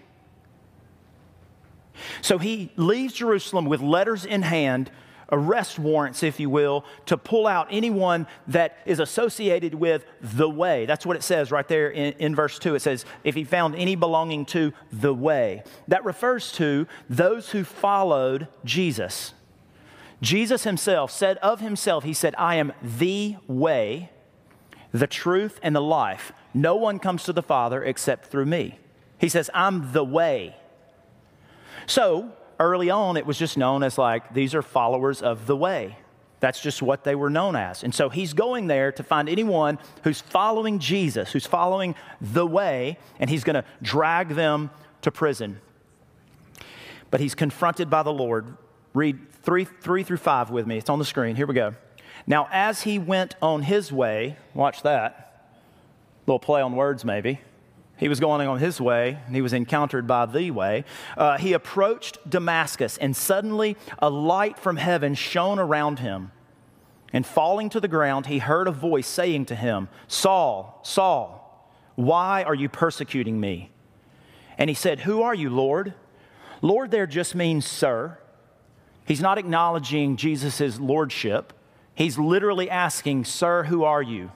So 2.22 2.38
he 2.38 2.72
leaves 2.76 3.14
Jerusalem 3.14 3.66
with 3.66 3.82
letters 3.82 4.26
in 4.26 4.42
hand 4.42 4.92
arrest 5.34 5.80
warrants, 5.80 6.24
if 6.24 6.40
you 6.40 6.50
will, 6.50 6.86
to 7.08 7.18
pull 7.18 7.48
out 7.48 7.68
anyone 7.72 8.28
that 8.48 8.78
is 8.86 9.00
associated 9.00 9.74
with 9.74 10.06
the 10.22 10.50
way. 10.50 10.86
That's 10.86 11.06
what 11.06 11.18
it 11.18 11.24
says 11.24 11.52
right 11.52 11.68
there 11.68 11.90
in, 11.90 12.14
in, 12.20 12.36
verse 12.36 12.60
2. 12.60 12.76
It 12.76 12.82
says, 12.82 13.04
if 13.24 13.36
he 13.36 13.44
found 13.44 13.76
any 13.76 13.96
belonging 13.96 14.46
to 14.48 14.72
the 14.92 15.14
way. 15.14 15.64
That 15.88 16.06
refers 16.06 16.52
to 16.54 16.88
those 17.10 17.50
who 17.50 17.64
followed 17.64 18.48
Jesus. 18.64 19.34
Jesus 20.22 20.64
himself 20.64 21.12
said 21.12 21.38
of 21.38 21.60
himself, 21.60 22.04
He 22.04 22.14
said, 22.14 22.34
I 22.38 22.56
am 22.56 22.72
the 22.82 23.36
way, 23.48 24.10
the 24.94 25.08
truth, 25.08 25.60
and 25.62 25.76
the 25.76 25.82
life. 25.82 26.32
No 26.54 26.76
one 26.76 27.00
comes 27.00 27.24
to 27.24 27.34
the 27.34 27.44
Father 27.44 27.84
except 27.84 28.28
through 28.28 28.46
me. 28.46 28.80
He 29.18 29.28
says, 29.28 29.50
I'm 29.54 29.92
the 29.92 30.04
way. 30.04 30.56
So 31.88 32.32
early 32.60 32.90
on, 32.90 33.18
it 33.18 33.26
was 33.26 33.38
just 33.38 33.58
known 33.58 33.84
as 33.84 33.98
like, 33.98 34.34
these 34.34 34.56
are 34.56 34.62
followers 34.62 35.22
of 35.22 35.48
the 35.48 35.56
way. 35.56 35.98
That's 36.40 36.60
just 36.60 36.82
what 36.82 37.06
they 37.06 37.16
were 37.16 37.30
known 37.30 37.56
as. 37.56 37.84
And 37.84 37.96
so 37.96 38.10
he's 38.10 38.34
going 38.34 38.68
there 38.68 38.92
to 38.92 39.04
find 39.04 39.30
anyone 39.30 39.80
who's 40.04 40.20
following 40.20 40.80
Jesus, 40.80 41.32
who's 41.32 41.46
following 41.46 41.96
the 42.20 42.46
way, 42.46 42.98
and 43.18 43.30
he's 43.30 43.46
going 43.46 43.56
to 43.56 43.64
drag 43.82 44.30
them 44.30 44.70
to 45.04 45.12
prison. 45.12 45.62
But 47.12 47.22
he's 47.22 47.34
confronted 47.34 47.90
by 47.90 48.04
the 48.04 48.12
Lord. 48.12 48.58
Read 48.94 49.32
three, 49.44 49.64
three 49.64 50.04
through 50.04 50.18
five 50.18 50.50
with 50.50 50.68
me. 50.68 50.78
It's 50.78 50.90
on 50.90 51.00
the 51.00 51.06
screen. 51.06 51.38
Here 51.38 51.48
we 51.48 51.54
go. 51.54 51.76
Now, 52.28 52.48
as 52.52 52.82
he 52.82 53.00
went 53.00 53.36
on 53.42 53.64
his 53.64 53.92
way, 53.92 54.38
watch 54.54 54.82
that. 54.84 55.48
Little 56.26 56.40
play 56.40 56.62
on 56.62 56.76
words, 56.76 57.06
maybe. 57.06 57.40
He 58.04 58.10
was 58.10 58.20
going 58.20 58.46
on 58.46 58.60
his 58.60 58.82
way, 58.82 59.18
and 59.26 59.34
he 59.34 59.42
was 59.42 59.54
encountered 59.54 60.06
by 60.06 60.26
the 60.26 60.52
way. 60.52 60.84
Uh, 61.16 61.38
he 61.38 61.54
approached 61.54 62.18
Damascus, 62.30 62.98
and 62.98 63.16
suddenly 63.16 63.78
a 63.98 64.10
light 64.10 64.60
from 64.60 64.76
heaven 64.76 65.16
shone 65.16 65.58
around 65.58 66.00
him. 66.00 66.34
And 67.14 67.26
falling 67.26 67.70
to 67.70 67.80
the 67.80 67.88
ground, 67.88 68.26
he 68.26 68.40
heard 68.40 68.68
a 68.68 68.72
voice 68.72 69.08
saying 69.08 69.46
to 69.46 69.56
him, 69.56 69.88
Saul, 70.10 70.82
Saul, 70.84 71.72
why 71.96 72.44
are 72.44 72.54
you 72.54 72.68
persecuting 72.68 73.40
me? 73.40 73.72
And 74.58 74.70
he 74.70 74.74
said, 74.74 75.00
Who 75.00 75.22
are 75.22 75.34
you, 75.34 75.50
Lord? 75.50 75.94
Lord 76.62 76.92
there 76.92 77.08
just 77.08 77.36
means 77.36 77.66
sir. 77.66 78.18
He's 79.06 79.22
not 79.22 79.38
acknowledging 79.38 80.18
Jesus' 80.18 80.78
lordship. 80.78 81.54
He's 81.96 82.18
literally 82.18 82.70
asking, 82.70 83.24
Sir, 83.24 83.64
who 83.64 83.86
are 83.86 84.04
you? 84.04 84.30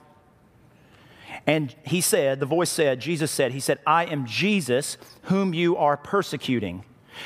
And 1.48 1.74
he 1.82 2.02
said, 2.02 2.40
the 2.40 2.46
voice 2.46 2.68
said, 2.68 3.00
Jesus 3.00 3.30
said, 3.30 3.52
He 3.52 3.60
said, 3.60 3.78
I 3.86 4.04
am 4.04 4.26
Jesus 4.26 4.98
whom 5.22 5.54
you 5.54 5.78
are 5.78 5.96
persecuting. 5.96 6.84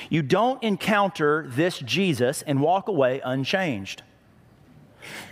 You 0.09 0.23
don't 0.23 0.63
encounter 0.63 1.45
this 1.49 1.81
Jesus 1.81 2.41
and 2.43 2.61
walk 2.63 2.87
away 2.87 3.21
unchanged. 3.25 4.05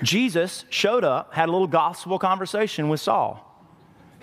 Jesus 0.03 0.65
showed 0.71 1.05
up, 1.05 1.33
had 1.35 1.49
a 1.49 1.53
little 1.53 1.69
gospel 1.69 2.19
conversation 2.19 2.89
with 2.89 3.01
Saul. 3.01 3.47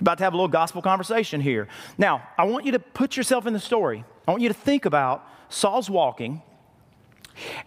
About 0.01 0.17
to 0.17 0.25
have 0.25 0.33
a 0.33 0.35
little 0.35 0.49
gospel 0.49 0.81
conversation 0.81 1.39
here. 1.39 1.69
Now, 1.97 2.27
I 2.37 2.43
want 2.43 2.65
you 2.65 2.73
to 2.73 2.79
put 2.79 3.15
yourself 3.15 3.47
in 3.47 3.53
the 3.53 3.61
story. 3.61 4.03
I 4.27 4.31
want 4.31 4.43
you 4.43 4.49
to 4.49 4.53
think 4.53 4.83
about 4.83 5.25
Saul's 5.47 5.89
walking, 5.89 6.41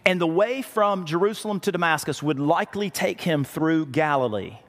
and 0.05 0.21
the 0.21 0.27
way 0.27 0.61
from 0.61 1.05
Jerusalem 1.05 1.59
to 1.61 1.71
Damascus 1.71 2.21
would 2.21 2.39
likely 2.39 2.91
take 2.91 3.21
him 3.21 3.43
through 3.43 3.87
Galilee. 3.87 4.59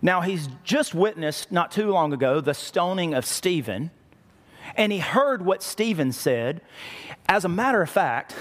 Now, 0.00 0.20
he's 0.20 0.48
just 0.64 0.94
witnessed 0.94 1.50
not 1.50 1.70
too 1.70 1.90
long 1.90 2.12
ago 2.12 2.40
the 2.40 2.54
stoning 2.54 3.14
of 3.14 3.24
Stephen, 3.24 3.90
and 4.76 4.92
he 4.92 4.98
heard 4.98 5.44
what 5.44 5.62
Stephen 5.62 6.12
said. 6.12 6.60
As 7.28 7.44
a 7.44 7.48
matter 7.48 7.82
of 7.82 7.90
fact, 7.90 8.34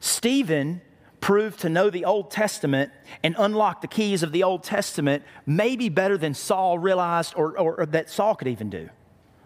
Stephen 0.00 0.80
proved 1.20 1.60
to 1.60 1.68
know 1.68 1.90
the 1.90 2.04
Old 2.04 2.30
Testament 2.30 2.90
and 3.22 3.34
unlock 3.38 3.82
the 3.82 3.86
keys 3.86 4.22
of 4.22 4.32
the 4.32 4.42
Old 4.42 4.62
Testament 4.62 5.22
maybe 5.46 5.88
better 5.88 6.16
than 6.16 6.32
Saul 6.34 6.78
realized 6.78 7.34
or, 7.36 7.58
or, 7.58 7.80
or 7.80 7.86
that 7.86 8.08
Saul 8.08 8.34
could 8.34 8.48
even 8.48 8.70
do. 8.70 8.88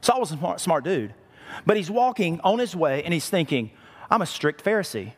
Saul 0.01 0.21
was 0.21 0.31
a 0.31 0.37
smart, 0.37 0.61
smart 0.61 0.85
dude, 0.85 1.15
but 1.67 1.77
he's 1.77 1.91
walking 1.91 2.41
on 2.45 2.59
his 2.59 2.77
way 2.77 3.03
and 3.03 3.13
he's 3.13 3.29
thinking, 3.29 3.71
I'm 4.11 4.23
a 4.23 4.27
strict 4.27 4.65
Pharisee. 4.65 5.13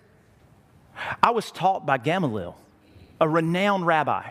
I 1.22 1.30
was 1.30 1.50
taught 1.50 1.84
by 1.84 1.98
Gamaliel, 1.98 2.56
a 3.20 3.28
renowned 3.28 3.86
rabbi. 3.86 4.30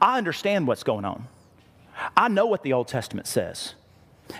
I 0.00 0.18
understand 0.18 0.66
what's 0.66 0.82
going 0.82 1.04
on. 1.04 1.28
I 2.16 2.28
know 2.28 2.46
what 2.46 2.62
the 2.62 2.72
Old 2.72 2.88
Testament 2.88 3.26
says. 3.26 3.74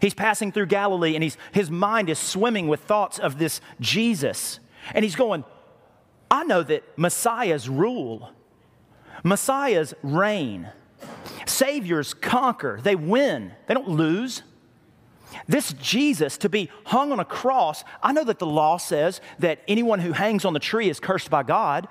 He's 0.00 0.14
passing 0.14 0.52
through 0.52 0.66
Galilee 0.66 1.14
and 1.14 1.22
he's, 1.22 1.36
his 1.52 1.70
mind 1.70 2.08
is 2.08 2.18
swimming 2.18 2.68
with 2.68 2.80
thoughts 2.80 3.18
of 3.18 3.38
this 3.38 3.60
Jesus. 3.80 4.58
And 4.94 5.04
he's 5.04 5.16
going, 5.16 5.44
I 6.30 6.44
know 6.44 6.62
that 6.62 6.82
Messiahs 6.96 7.68
rule, 7.68 8.30
Messiahs 9.22 9.94
reign, 10.02 10.70
Saviors 11.46 12.14
conquer, 12.14 12.80
they 12.82 12.96
win, 12.96 13.52
they 13.66 13.74
don't 13.74 13.88
lose. 13.88 14.42
This 15.48 15.72
Jesus 15.74 16.38
to 16.38 16.48
be 16.48 16.70
hung 16.84 17.12
on 17.12 17.20
a 17.20 17.24
cross, 17.24 17.84
I 18.02 18.12
know 18.12 18.24
that 18.24 18.38
the 18.38 18.46
law 18.46 18.76
says 18.76 19.20
that 19.38 19.60
anyone 19.66 20.00
who 20.00 20.12
hangs 20.12 20.44
on 20.44 20.52
the 20.52 20.60
tree 20.60 20.88
is 20.88 21.00
cursed 21.00 21.30
by 21.30 21.42
God. 21.42 21.88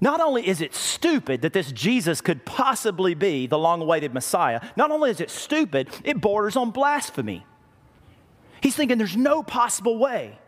Not 0.00 0.20
only 0.20 0.46
is 0.46 0.60
it 0.60 0.74
stupid 0.74 1.42
that 1.42 1.52
this 1.52 1.72
Jesus 1.72 2.20
could 2.20 2.44
possibly 2.44 3.14
be 3.14 3.46
the 3.46 3.58
long 3.58 3.80
awaited 3.80 4.12
Messiah, 4.12 4.60
not 4.76 4.90
only 4.90 5.10
is 5.10 5.20
it 5.20 5.30
stupid, 5.30 5.88
it 6.04 6.20
borders 6.20 6.56
on 6.56 6.70
blasphemy. 6.70 7.46
He's 8.60 8.76
thinking 8.76 8.98
there's 8.98 9.16
no 9.16 9.42
possible 9.42 9.98
way. 9.98 10.38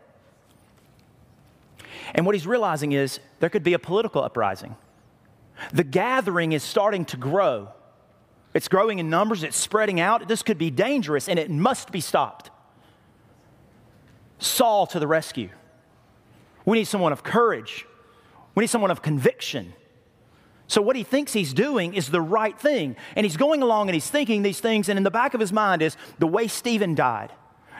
And 2.13 2.25
what 2.25 2.35
he's 2.35 2.47
realizing 2.47 2.91
is 2.91 3.19
there 3.39 3.49
could 3.49 3.63
be 3.63 3.73
a 3.73 3.79
political 3.79 4.23
uprising. 4.23 4.75
The 5.73 5.83
gathering 5.83 6.51
is 6.51 6.63
starting 6.63 7.05
to 7.05 7.17
grow. 7.17 7.69
It's 8.53 8.67
growing 8.67 8.99
in 8.99 9.09
numbers, 9.09 9.43
it's 9.43 9.57
spreading 9.57 9.99
out. 9.99 10.27
This 10.27 10.41
could 10.41 10.57
be 10.57 10.71
dangerous 10.71 11.27
and 11.27 11.37
it 11.37 11.49
must 11.49 11.91
be 11.91 12.01
stopped. 12.01 12.49
Saul 14.39 14.87
to 14.87 14.99
the 14.99 15.07
rescue. 15.07 15.49
We 16.65 16.79
need 16.79 16.85
someone 16.85 17.11
of 17.11 17.23
courage, 17.23 17.85
we 18.59 18.63
need 18.63 18.69
someone 18.69 18.91
of 18.91 19.01
conviction. 19.01 19.71
So, 20.67 20.81
what 20.81 20.97
he 20.97 21.03
thinks 21.03 21.31
he's 21.31 21.53
doing 21.53 21.93
is 21.93 22.09
the 22.09 22.19
right 22.19 22.59
thing. 22.59 22.97
And 23.15 23.25
he's 23.25 23.37
going 23.37 23.61
along 23.61 23.87
and 23.87 23.93
he's 23.93 24.09
thinking 24.09 24.41
these 24.41 24.59
things, 24.59 24.89
and 24.89 24.97
in 24.97 25.03
the 25.03 25.09
back 25.09 25.33
of 25.33 25.39
his 25.39 25.53
mind 25.53 25.81
is 25.81 25.95
the 26.17 26.27
way 26.27 26.49
Stephen 26.49 26.93
died, 26.93 27.31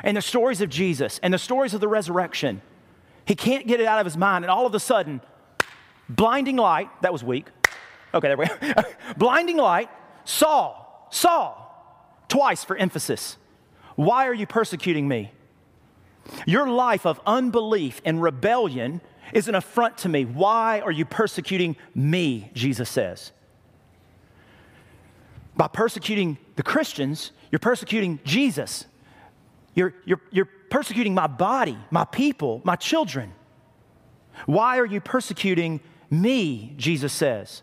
and 0.04 0.16
the 0.16 0.22
stories 0.22 0.62
of 0.62 0.70
Jesus, 0.70 1.20
and 1.22 1.34
the 1.34 1.38
stories 1.38 1.74
of 1.74 1.82
the 1.82 1.90
resurrection. 1.90 2.62
He 3.26 3.36
can't 3.36 3.68
get 3.68 3.82
it 3.82 3.88
out 3.88 4.00
of 4.00 4.06
his 4.06 4.16
mind, 4.16 4.46
and 4.46 4.50
all 4.50 4.66
of 4.66 4.74
a 4.74 4.80
sudden, 4.80 5.20
blinding 6.08 6.56
light, 6.56 6.90
that 7.02 7.12
was 7.12 7.26
weak. 7.26 7.48
Okay, 8.14 8.30
there 8.30 8.38
we 8.38 8.46
go. 8.46 8.84
blinding 9.18 9.58
light, 9.58 9.90
Saul, 10.24 11.10
Saul, 11.12 12.24
twice 12.30 12.64
for 12.64 12.78
emphasis. 12.78 13.36
Why 13.98 14.30
are 14.30 14.34
you 14.34 14.48
persecuting 14.48 15.10
me? 15.10 15.34
Your 16.48 16.70
life 16.70 17.06
of 17.06 17.20
unbelief 17.26 18.02
and 18.06 18.22
rebellion 18.22 19.02
is 19.34 19.48
an 19.48 19.56
affront 19.56 19.98
to 20.00 20.10
me. 20.10 20.26
Why 20.26 20.82
are 20.82 20.92
you 20.92 21.06
persecuting 21.06 21.76
me? 21.96 22.52
Jesus 22.54 22.90
says. 22.90 23.32
By 25.56 25.68
persecuting 25.68 26.38
the 26.56 26.64
Christians, 26.64 27.32
you're 27.52 27.60
persecuting 27.60 28.20
Jesus. 28.24 28.86
You're, 29.76 29.94
you're, 30.06 30.22
you're 30.32 30.50
persecuting 30.70 31.14
my 31.14 31.28
body, 31.28 31.78
my 31.92 32.06
people, 32.06 32.62
my 32.64 32.76
children. 32.76 33.34
Why 34.46 34.80
are 34.80 34.86
you 34.86 35.02
persecuting 35.02 35.82
me? 36.10 36.74
Jesus 36.78 37.14
says. 37.14 37.62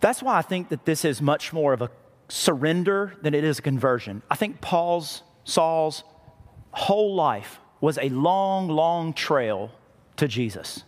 That's 0.00 0.22
why 0.22 0.36
I 0.36 0.42
think 0.42 0.68
that 0.68 0.84
this 0.84 1.04
is 1.04 1.22
much 1.22 1.52
more 1.52 1.72
of 1.72 1.80
a 1.80 1.90
surrender 2.28 3.14
than 3.22 3.34
it 3.34 3.44
is 3.44 3.58
a 3.58 3.62
conversion. 3.62 4.22
I 4.30 4.34
think 4.34 4.60
Paul's, 4.60 5.22
Saul's 5.44 6.04
whole 6.72 7.14
life 7.14 7.60
was 7.84 7.98
a 7.98 8.08
long, 8.08 8.66
long 8.66 9.12
trail 9.12 9.70
to 10.16 10.26
Jesus. 10.26 10.84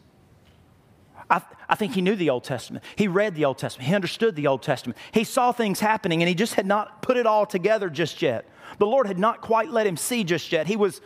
I, 1.29 1.43
I, 1.69 1.75
think 1.75 1.93
he 1.93 2.01
knew 2.01 2.17
the 2.17 2.31
Old 2.31 2.45
Testament. 2.45 2.85
He 2.97 3.07
read 3.07 3.35
the 3.35 3.45
Old 3.45 3.59
Testament. 3.59 3.87
He 3.87 3.95
understood 3.95 4.35
the 4.35 4.47
Old 4.47 4.63
Testament. 4.63 4.97
He 5.13 5.23
saw 5.23 5.53
things 5.53 5.81
happening 5.81 6.23
and 6.23 6.29
he 6.29 6.35
just 6.35 6.55
had 6.55 6.65
not 6.65 7.03
put 7.03 7.19
it 7.19 7.27
all 7.27 7.45
together 7.45 7.91
just 7.91 8.23
yet. 8.23 8.49
The 8.79 8.87
Lord 8.87 9.07
had 9.07 9.19
not 9.19 9.43
quite 9.43 9.69
let 9.69 9.87
him 9.87 9.99
see 9.99 10.25
just 10.25 10.51
yet. 10.53 10.69
He 10.69 10.77
was 10.77 11.03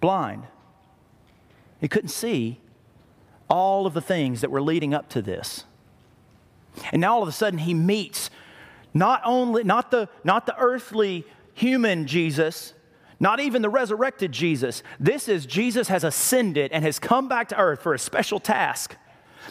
blind. 0.00 0.46
He 1.78 1.88
couldn't 1.88 2.08
see 2.08 2.58
all 3.50 3.84
of 3.84 3.92
the 3.92 4.00
things 4.00 4.40
that 4.40 4.50
were 4.50 4.62
leading 4.62 4.94
up 4.94 5.10
to 5.10 5.20
this. 5.20 5.64
And 6.90 7.02
now 7.02 7.16
all 7.16 7.22
of 7.22 7.28
a 7.28 7.32
sudden 7.32 7.58
he 7.58 7.74
meets 7.74 8.30
not 8.94 9.20
only 9.26 9.62
not 9.62 9.90
the 9.90 10.08
not 10.24 10.46
the 10.46 10.56
earthly 10.56 11.26
human 11.52 12.06
Jesus, 12.06 12.72
not 13.20 13.38
even 13.38 13.62
the 13.62 13.68
resurrected 13.68 14.32
Jesus. 14.32 14.82
This 14.98 15.28
is 15.28 15.46
Jesus 15.46 15.88
has 15.88 16.02
ascended 16.02 16.72
and 16.72 16.82
has 16.84 16.98
come 16.98 17.28
back 17.28 17.48
to 17.50 17.58
earth 17.58 17.82
for 17.82 17.92
a 17.92 17.98
special 17.98 18.40
task. 18.40 18.96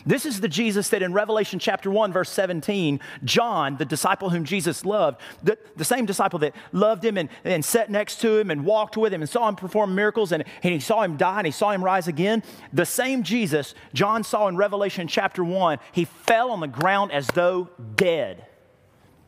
This 0.05 0.25
is 0.25 0.39
the 0.39 0.47
Jesus 0.47 0.89
that 0.89 1.01
in 1.01 1.13
Revelation 1.13 1.59
chapter 1.59 1.91
1, 1.91 2.13
verse 2.13 2.29
17, 2.29 2.99
John, 3.23 3.77
the 3.77 3.85
disciple 3.85 4.29
whom 4.29 4.45
Jesus 4.45 4.85
loved, 4.85 5.19
the, 5.43 5.57
the 5.75 5.85
same 5.85 6.05
disciple 6.05 6.39
that 6.39 6.55
loved 6.71 7.03
him 7.03 7.17
and, 7.17 7.29
and 7.43 7.63
sat 7.63 7.89
next 7.89 8.21
to 8.21 8.37
him 8.37 8.51
and 8.51 8.65
walked 8.65 8.97
with 8.97 9.13
him 9.13 9.21
and 9.21 9.29
saw 9.29 9.47
him 9.47 9.55
perform 9.55 9.95
miracles 9.95 10.31
and, 10.31 10.43
and 10.63 10.73
he 10.73 10.79
saw 10.79 11.01
him 11.01 11.17
die 11.17 11.39
and 11.39 11.47
he 11.47 11.51
saw 11.51 11.71
him 11.71 11.83
rise 11.83 12.07
again. 12.07 12.43
The 12.71 12.85
same 12.85 13.23
Jesus 13.23 13.75
John 13.93 14.23
saw 14.23 14.47
in 14.47 14.55
Revelation 14.57 15.07
chapter 15.07 15.43
1, 15.43 15.79
he 15.91 16.05
fell 16.05 16.51
on 16.51 16.59
the 16.59 16.67
ground 16.67 17.11
as 17.11 17.27
though 17.27 17.69
dead. 17.95 18.45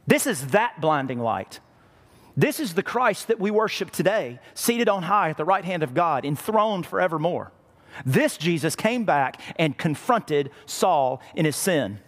This 0.08 0.26
is 0.26 0.48
that 0.48 0.80
blinding 0.82 1.20
light. 1.20 1.60
This 2.36 2.60
is 2.60 2.74
the 2.74 2.84
Christ 2.84 3.28
that 3.28 3.40
we 3.40 3.52
worship 3.52 3.92
today, 3.92 4.40
seated 4.54 4.88
on 4.88 5.04
high 5.04 5.30
at 5.30 5.38
the 5.38 5.46
right 5.46 5.66
hand 5.66 5.84
of 5.84 5.94
God, 5.94 6.26
enthroned 6.26 6.86
forevermore. 6.86 7.52
This 8.06 8.38
Jesus 8.38 8.76
came 8.76 9.04
back 9.04 9.42
and 9.58 9.78
confronted 9.78 10.50
Saul 10.66 11.22
in 11.36 11.46
his 11.46 11.56
sin. 11.56 12.00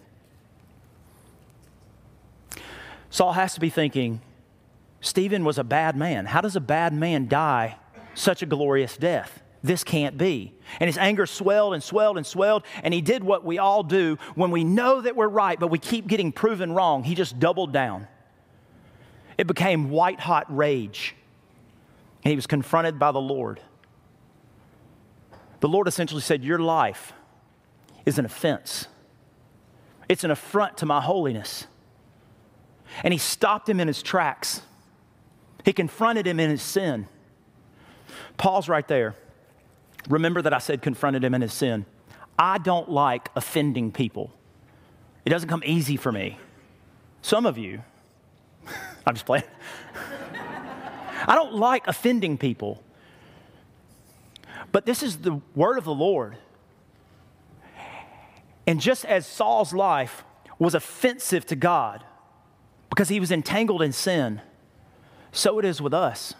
Saul 3.10 3.32
has 3.34 3.54
to 3.54 3.60
be 3.60 3.70
thinking, 3.70 4.20
Stephen 5.00 5.44
was 5.44 5.58
a 5.58 5.64
bad 5.64 5.96
man. 5.96 6.26
How 6.26 6.40
does 6.40 6.56
a 6.56 6.60
bad 6.60 6.94
man 6.94 7.28
die 7.28 7.76
such 8.14 8.42
a 8.42 8.46
glorious 8.46 8.96
death? 8.96 9.42
This 9.62 9.84
can't 9.84 10.18
be. 10.18 10.54
And 10.80 10.88
his 10.88 10.98
anger 10.98 11.26
swelled 11.26 11.74
and 11.74 11.82
swelled 11.82 12.16
and 12.16 12.26
swelled, 12.26 12.64
and 12.82 12.92
he 12.92 13.00
did 13.00 13.22
what 13.22 13.44
we 13.44 13.58
all 13.58 13.82
do 13.82 14.18
when 14.34 14.50
we 14.50 14.64
know 14.64 15.00
that 15.00 15.16
we're 15.16 15.28
right, 15.28 15.60
but 15.60 15.68
we 15.68 15.78
keep 15.78 16.06
getting 16.06 16.32
proven 16.32 16.72
wrong. 16.72 17.04
He 17.04 17.14
just 17.14 17.38
doubled 17.38 17.72
down. 17.72 18.08
It 19.36 19.46
became 19.46 19.90
white 19.90 20.20
hot 20.20 20.46
rage. 20.54 21.14
And 22.22 22.30
he 22.30 22.36
was 22.36 22.46
confronted 22.46 22.98
by 22.98 23.12
the 23.12 23.20
Lord. 23.20 23.60
The 25.60 25.68
Lord 25.68 25.88
essentially 25.88 26.20
said, 26.20 26.44
Your 26.44 26.58
life 26.58 27.12
is 28.06 28.18
an 28.18 28.24
offense, 28.24 28.86
it's 30.08 30.24
an 30.24 30.30
affront 30.30 30.78
to 30.78 30.86
my 30.86 31.00
holiness. 31.00 31.66
And 33.02 33.12
he 33.12 33.18
stopped 33.18 33.68
him 33.68 33.80
in 33.80 33.88
his 33.88 34.02
tracks. 34.02 34.62
He 35.64 35.72
confronted 35.72 36.26
him 36.26 36.38
in 36.38 36.50
his 36.50 36.62
sin. 36.62 37.08
Pause 38.36 38.68
right 38.68 38.86
there. 38.86 39.16
Remember 40.08 40.42
that 40.42 40.52
I 40.52 40.58
said 40.58 40.82
confronted 40.82 41.24
him 41.24 41.34
in 41.34 41.40
his 41.40 41.52
sin. 41.52 41.86
I 42.38 42.58
don't 42.58 42.90
like 42.90 43.30
offending 43.34 43.90
people. 43.90 44.30
It 45.24 45.30
doesn't 45.30 45.48
come 45.48 45.62
easy 45.64 45.96
for 45.96 46.12
me. 46.12 46.38
Some 47.22 47.46
of 47.46 47.56
you, 47.56 47.82
I'm 49.06 49.14
just 49.14 49.26
playing. 49.26 49.44
I 51.26 51.34
don't 51.34 51.54
like 51.54 51.86
offending 51.86 52.38
people. 52.38 52.82
But 54.72 54.86
this 54.86 55.02
is 55.02 55.18
the 55.18 55.40
word 55.54 55.78
of 55.78 55.84
the 55.84 55.94
Lord. 55.94 56.36
And 58.66 58.80
just 58.80 59.04
as 59.04 59.26
Saul's 59.26 59.72
life 59.72 60.24
was 60.58 60.74
offensive 60.74 61.46
to 61.46 61.56
God 61.56 62.04
because 62.90 63.08
he 63.08 63.20
was 63.20 63.30
entangled 63.30 63.82
in 63.82 63.92
sin, 63.92 64.40
so 65.32 65.58
it 65.58 65.64
is 65.64 65.80
with 65.80 65.92
us. 65.92 66.34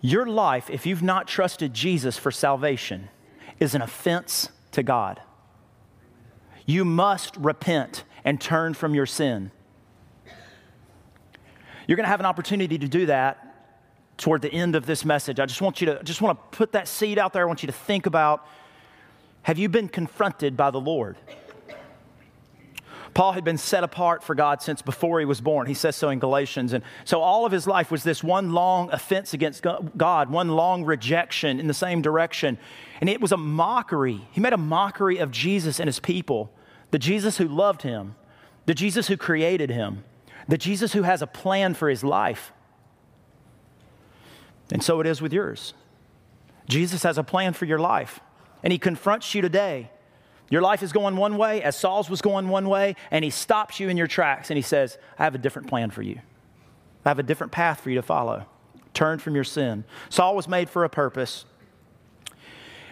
Your 0.00 0.26
life, 0.26 0.70
if 0.70 0.86
you've 0.86 1.02
not 1.02 1.26
trusted 1.26 1.74
Jesus 1.74 2.16
for 2.16 2.30
salvation, 2.30 3.08
is 3.58 3.74
an 3.74 3.82
offense 3.82 4.50
to 4.72 4.82
God. 4.82 5.20
You 6.66 6.84
must 6.84 7.36
repent 7.36 8.04
and 8.24 8.40
turn 8.40 8.74
from 8.74 8.94
your 8.94 9.06
sin. 9.06 9.50
You're 11.86 11.96
going 11.96 12.04
to 12.04 12.10
have 12.10 12.20
an 12.20 12.26
opportunity 12.26 12.78
to 12.78 12.88
do 12.88 13.06
that 13.06 13.54
toward 14.16 14.42
the 14.42 14.52
end 14.52 14.76
of 14.76 14.86
this 14.86 15.04
message. 15.04 15.40
I 15.40 15.46
just 15.46 15.60
want 15.60 15.80
you 15.80 15.86
to 15.86 16.02
just 16.02 16.20
want 16.20 16.38
to 16.38 16.56
put 16.56 16.72
that 16.72 16.88
seed 16.88 17.18
out 17.18 17.32
there. 17.32 17.42
I 17.42 17.46
want 17.46 17.62
you 17.62 17.68
to 17.68 17.72
think 17.72 18.06
about 18.06 18.46
have 19.42 19.58
you 19.58 19.68
been 19.68 19.88
confronted 19.88 20.56
by 20.56 20.70
the 20.70 20.80
Lord? 20.80 21.16
Paul 23.14 23.32
had 23.32 23.44
been 23.44 23.56
set 23.56 23.82
apart 23.82 24.22
for 24.22 24.34
God 24.34 24.60
since 24.60 24.82
before 24.82 25.20
he 25.20 25.24
was 25.24 25.40
born. 25.40 25.66
He 25.66 25.72
says 25.72 25.96
so 25.96 26.10
in 26.10 26.18
Galatians. 26.18 26.74
And 26.74 26.84
so 27.06 27.22
all 27.22 27.46
of 27.46 27.52
his 27.52 27.66
life 27.66 27.90
was 27.90 28.02
this 28.02 28.22
one 28.22 28.52
long 28.52 28.90
offense 28.90 29.32
against 29.32 29.64
God, 29.96 30.28
one 30.28 30.48
long 30.48 30.84
rejection 30.84 31.58
in 31.58 31.66
the 31.66 31.72
same 31.72 32.02
direction. 32.02 32.58
And 33.00 33.08
it 33.08 33.22
was 33.22 33.32
a 33.32 33.38
mockery. 33.38 34.20
He 34.32 34.40
made 34.40 34.52
a 34.52 34.58
mockery 34.58 35.16
of 35.16 35.30
Jesus 35.30 35.80
and 35.80 35.88
his 35.88 35.98
people, 35.98 36.52
the 36.90 36.98
Jesus 36.98 37.38
who 37.38 37.48
loved 37.48 37.82
him, 37.82 38.16
the 38.66 38.74
Jesus 38.74 39.08
who 39.08 39.16
created 39.16 39.70
him, 39.70 40.04
the 40.48 40.58
Jesus 40.58 40.92
who 40.92 41.02
has 41.02 41.22
a 41.22 41.26
plan 41.26 41.74
for 41.74 41.88
his 41.88 42.04
life. 42.04 42.52
And 44.72 44.82
so 44.82 45.00
it 45.00 45.06
is 45.06 45.20
with 45.20 45.32
yours. 45.32 45.74
Jesus 46.68 47.02
has 47.04 47.18
a 47.18 47.24
plan 47.24 47.52
for 47.52 47.64
your 47.64 47.78
life, 47.78 48.20
and 48.62 48.72
he 48.72 48.78
confronts 48.78 49.34
you 49.34 49.42
today 49.42 49.90
your 50.48 50.62
life 50.62 50.82
is 50.82 50.92
going 50.92 51.16
one 51.16 51.36
way, 51.36 51.62
as 51.62 51.76
Saul's 51.76 52.08
was 52.08 52.22
going 52.22 52.48
one 52.48 52.68
way, 52.68 52.94
and 53.10 53.24
he 53.24 53.30
stops 53.30 53.80
you 53.80 53.88
in 53.88 53.96
your 53.96 54.06
tracks 54.06 54.50
and 54.50 54.56
he 54.56 54.62
says, 54.62 54.96
I 55.18 55.24
have 55.24 55.34
a 55.34 55.38
different 55.38 55.68
plan 55.68 55.90
for 55.90 56.02
you. 56.02 56.20
I 57.04 57.08
have 57.08 57.18
a 57.18 57.24
different 57.24 57.52
path 57.52 57.80
for 57.80 57.90
you 57.90 57.96
to 57.96 58.02
follow. 58.02 58.46
Turn 58.94 59.18
from 59.18 59.34
your 59.34 59.44
sin. 59.44 59.84
Saul 60.08 60.36
was 60.36 60.48
made 60.48 60.70
for 60.70 60.84
a 60.84 60.88
purpose, 60.88 61.44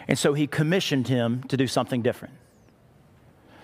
and 0.06 0.18
so 0.18 0.34
he 0.34 0.46
commissioned 0.46 1.08
him 1.08 1.42
to 1.44 1.56
do 1.56 1.66
something 1.66 2.02
different. 2.02 2.34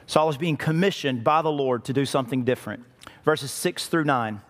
Saul 0.06 0.26
was 0.26 0.36
being 0.36 0.56
commissioned 0.56 1.22
by 1.22 1.42
the 1.42 1.52
Lord 1.52 1.84
to 1.84 1.92
do 1.92 2.04
something 2.04 2.44
different. 2.44 2.84
Verses 3.24 3.50
6 3.50 3.86
through 3.88 4.04
9. 4.04 4.40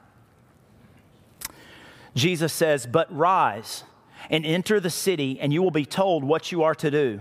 Jesus 2.15 2.53
says, 2.53 2.87
But 2.87 3.15
rise 3.15 3.85
and 4.29 4.45
enter 4.45 4.81
the 4.81 4.91
city, 4.91 5.39
and 5.41 5.53
you 5.53 5.63
will 5.63 5.71
be 5.71 5.85
told 5.85 6.25
what 6.25 6.53
you 6.53 6.63
are 6.63 6.75
to 6.77 6.91
do. 6.91 7.21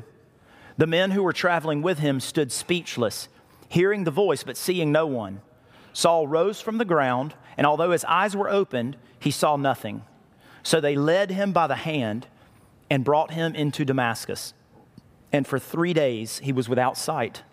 The 0.77 0.87
men 0.87 1.11
who 1.11 1.23
were 1.23 1.33
traveling 1.33 1.81
with 1.81 1.99
him 1.99 2.19
stood 2.19 2.51
speechless, 2.51 3.27
hearing 3.67 4.03
the 4.03 4.11
voice 4.11 4.43
but 4.43 4.57
seeing 4.57 4.91
no 4.91 5.05
one. 5.05 5.41
Saul 5.93 6.27
rose 6.27 6.61
from 6.61 6.77
the 6.77 6.85
ground, 6.85 7.33
and 7.57 7.67
although 7.67 7.91
his 7.91 8.05
eyes 8.05 8.35
were 8.35 8.49
opened, 8.49 8.95
he 9.19 9.31
saw 9.31 9.57
nothing. 9.57 10.03
So 10.63 10.79
they 10.79 10.95
led 10.95 11.31
him 11.31 11.51
by 11.51 11.67
the 11.67 11.75
hand 11.75 12.27
and 12.89 13.03
brought 13.03 13.31
him 13.31 13.55
into 13.55 13.85
Damascus. 13.85 14.53
And 15.31 15.45
for 15.45 15.59
three 15.59 15.93
days 15.93 16.39
he 16.39 16.51
was 16.51 16.69
without 16.69 16.97
sight, 16.97 17.43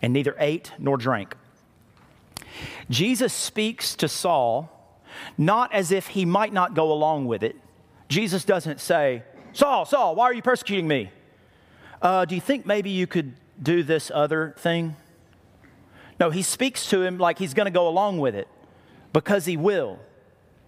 and 0.00 0.12
neither 0.12 0.34
ate 0.38 0.72
nor 0.78 0.96
drank. 0.96 1.36
Jesus 2.90 3.32
speaks 3.32 3.94
to 3.96 4.08
Saul 4.08 4.70
not 5.36 5.72
as 5.72 5.92
if 5.92 6.08
he 6.08 6.24
might 6.24 6.52
not 6.52 6.74
go 6.74 6.90
along 6.92 7.26
with 7.26 7.42
it. 7.42 7.56
Jesus 8.08 8.44
doesn't 8.44 8.80
say, 8.80 9.22
Saul, 9.52 9.84
Saul, 9.84 10.14
why 10.14 10.24
are 10.24 10.34
you 10.34 10.42
persecuting 10.42 10.88
me? 10.88 11.10
uh, 12.00 12.24
Do 12.24 12.34
you 12.34 12.40
think 12.40 12.66
maybe 12.66 12.90
you 12.90 13.06
could 13.06 13.34
do 13.62 13.82
this 13.82 14.10
other 14.12 14.54
thing? 14.58 14.96
No, 16.18 16.30
he 16.30 16.42
speaks 16.42 16.88
to 16.90 17.02
him 17.02 17.18
like 17.18 17.38
he's 17.38 17.54
going 17.54 17.66
to 17.66 17.72
go 17.72 17.88
along 17.88 18.18
with 18.18 18.34
it 18.34 18.48
because 19.12 19.44
he 19.44 19.56
will. 19.56 19.98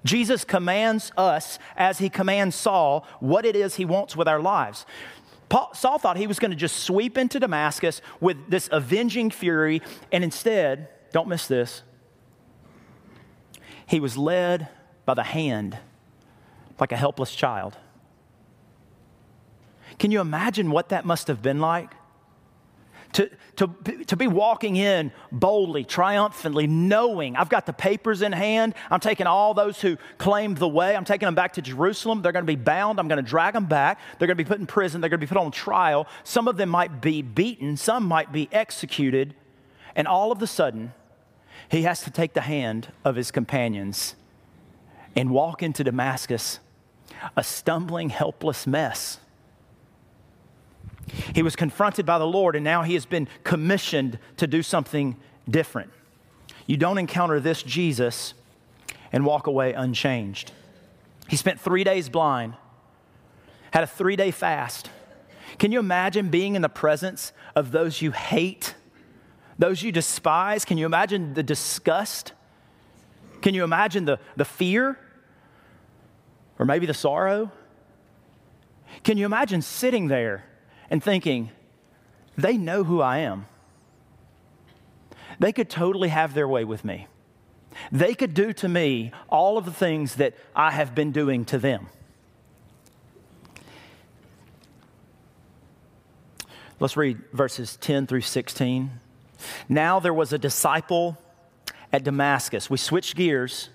Jesus 0.05 0.45
commands 0.45 1.11
us, 1.17 1.59
as 1.77 1.99
he 1.99 2.11
commands 2.11 2.55
Saul, 2.55 3.07
what 3.21 3.47
it 3.47 3.57
is 3.57 3.77
he 3.77 3.87
wants 3.87 4.15
with 4.15 4.29
our 4.29 4.41
lives. 4.41 4.85
Paul, 5.49 5.71
Saul 5.75 5.99
thought 5.99 6.17
he 6.19 6.27
was 6.27 6.39
going 6.39 6.51
to 6.51 6.57
just 6.57 6.81
sweep 6.81 7.17
into 7.17 7.41
Damascus 7.41 8.03
with 8.21 8.51
this 8.51 8.69
avenging 8.71 9.31
fury, 9.31 9.81
and 10.13 10.23
instead, 10.23 10.89
don't 11.15 11.29
miss 11.29 11.47
this, 11.47 11.83
he 13.87 14.01
was 14.01 14.19
led 14.19 14.69
by 15.05 15.15
the 15.15 15.23
hand 15.23 15.79
like 16.81 16.91
a 16.91 16.97
helpless 16.97 17.33
child. 17.33 17.77
Can 20.01 20.11
you 20.11 20.21
imagine 20.21 20.73
what 20.73 20.89
that 20.89 21.05
must 21.05 21.29
have 21.29 21.41
been 21.41 21.61
like? 21.61 21.93
To, 23.13 23.31
to, 23.57 23.69
to 24.07 24.17
be 24.17 24.27
walking 24.27 24.75
in 24.75 25.13
boldly, 25.31 25.85
triumphantly, 25.85 26.67
knowing 26.67 27.37
I've 27.37 27.49
got 27.49 27.65
the 27.65 27.73
papers 27.73 28.21
in 28.21 28.33
hand. 28.33 28.75
I'm 28.91 28.99
taking 28.99 29.29
all 29.29 29.55
those 29.55 29.81
who 29.81 29.97
claimed 30.19 30.57
the 30.57 30.67
way, 30.67 30.97
I'm 30.97 31.05
taking 31.05 31.27
them 31.27 31.37
back 31.37 31.53
to 31.53 31.63
Jerusalem. 31.63 32.23
They're 32.23 32.33
going 32.33 32.45
to 32.45 32.53
be 32.53 32.57
bound. 32.57 32.99
I'm 32.99 33.07
going 33.07 33.23
to 33.23 33.31
drag 33.31 33.55
them 33.55 33.67
back. 33.67 34.01
They're 34.19 34.27
going 34.27 34.37
to 34.37 34.43
be 34.43 34.49
put 34.49 34.59
in 34.59 34.67
prison. 34.67 35.01
They're 35.01 35.11
going 35.11 35.21
to 35.21 35.27
be 35.27 35.33
put 35.33 35.39
on 35.39 35.53
trial. 35.53 36.09
Some 36.25 36.49
of 36.49 36.57
them 36.57 36.71
might 36.71 37.01
be 37.01 37.23
beaten, 37.23 37.77
some 37.77 38.05
might 38.05 38.33
be 38.33 38.49
executed. 38.51 39.37
And 39.95 40.09
all 40.09 40.33
of 40.33 40.43
a 40.43 40.49
sudden, 40.49 40.93
he 41.75 41.83
has 41.83 42.03
to 42.03 42.11
take 42.11 42.35
the 42.35 42.41
hand 42.41 42.87
of 43.05 43.17
his 43.17 43.33
companions 43.33 44.15
and 45.17 45.31
walk 45.31 45.61
into 45.61 45.83
Damascus, 45.83 46.61
a 47.37 47.43
stumbling, 47.43 48.11
helpless 48.11 48.65
mess. 48.65 49.19
He 51.35 51.43
was 51.43 51.57
confronted 51.57 52.07
by 52.07 52.19
the 52.19 52.27
Lord, 52.27 52.55
and 52.55 52.65
now 52.65 52.83
he 52.83 52.95
has 52.95 53.07
been 53.07 53.27
commissioned 53.43 54.21
to 54.37 54.47
do 54.47 54.63
something 54.63 55.17
different. 55.51 55.91
You 56.67 56.77
don't 56.77 56.97
encounter 56.97 57.41
this 57.41 57.63
Jesus 57.63 58.35
and 59.13 59.27
walk 59.27 59.49
away 59.49 59.73
unchanged. 59.73 60.53
He 61.29 61.37
spent 61.37 61.61
three 61.61 61.83
days 61.83 62.09
blind, 62.09 62.55
had 63.73 63.83
a 63.83 63.89
three 63.89 64.15
day 64.15 64.31
fast. 64.31 64.91
Can 65.59 65.73
you 65.73 65.81
imagine 65.81 66.29
being 66.29 66.55
in 66.55 66.63
the 66.63 66.69
presence 66.69 67.33
of 67.57 67.73
those 67.73 68.01
you 68.01 68.13
hate, 68.13 68.77
those 69.59 69.83
you 69.83 69.93
despise? 69.93 70.65
Can 70.65 70.79
you 70.79 70.87
imagine 70.87 71.35
the 71.35 71.43
disgust? 71.43 72.33
Can 73.43 73.55
you 73.55 73.65
imagine 73.65 74.05
the, 74.05 74.19
the 74.37 74.45
fear? 74.45 74.99
Or 76.59 76.67
maybe 76.67 76.87
the 76.87 76.95
sorrow? 76.95 77.53
Can 79.03 79.19
you 79.19 79.27
imagine 79.27 79.63
sitting 79.63 80.09
there 80.09 80.45
and 80.91 81.03
thinking, 81.03 81.51
they 82.37 82.57
know 82.57 82.85
who 82.85 83.01
I 83.01 83.19
am. 83.19 83.47
They 85.39 85.53
could 85.53 85.69
totally 85.69 86.09
have 86.09 86.35
their 86.35 86.49
way 86.49 86.65
with 86.65 86.85
me. 86.85 87.09
They 87.91 88.15
could 88.15 88.35
do 88.35 88.53
to 88.53 88.69
me 88.69 89.11
all 89.29 89.59
of 89.59 89.65
the 89.65 89.73
things 89.73 90.17
that 90.17 90.35
I 90.55 90.71
have 90.71 90.95
been 90.95 91.11
doing 91.11 91.45
to 91.47 91.59
them. 91.59 91.89
Let's 96.79 96.97
read 96.97 97.19
verses 97.33 97.77
10 97.77 98.07
through 98.07 98.21
16. 98.21 98.91
Now 99.69 100.01
there 100.01 100.15
was 100.15 100.33
a 100.33 100.39
disciple 100.39 101.19
at 101.93 102.05
Damascus. 102.05 102.69
We 102.69 102.77
switched 102.77 103.17
gears 103.17 103.71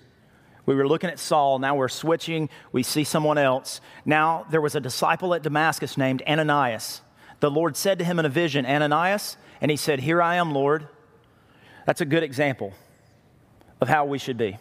we 0.70 0.76
were 0.76 0.86
looking 0.86 1.10
at 1.10 1.18
Saul, 1.18 1.58
now 1.58 1.74
we're 1.74 1.88
switching, 1.88 2.48
we 2.70 2.84
see 2.84 3.02
someone 3.02 3.38
else. 3.38 3.80
Now 4.04 4.46
there 4.50 4.60
was 4.60 4.76
a 4.76 4.80
disciple 4.80 5.34
at 5.34 5.42
Damascus 5.42 5.96
named 5.96 6.22
Ananias. 6.28 7.00
The 7.40 7.50
Lord 7.50 7.76
said 7.76 7.98
to 7.98 8.04
him 8.04 8.20
in 8.20 8.24
a 8.24 8.28
vision, 8.28 8.64
Ananias, 8.64 9.36
and 9.60 9.70
he 9.70 9.76
said, 9.76 9.98
Here 9.98 10.22
I 10.22 10.36
am, 10.36 10.52
Lord. 10.52 10.86
That's 11.86 12.00
a 12.00 12.04
good 12.04 12.22
example 12.22 12.72
of 13.80 13.88
how 13.88 14.04
we 14.04 14.18
should 14.18 14.36
be. 14.36 14.58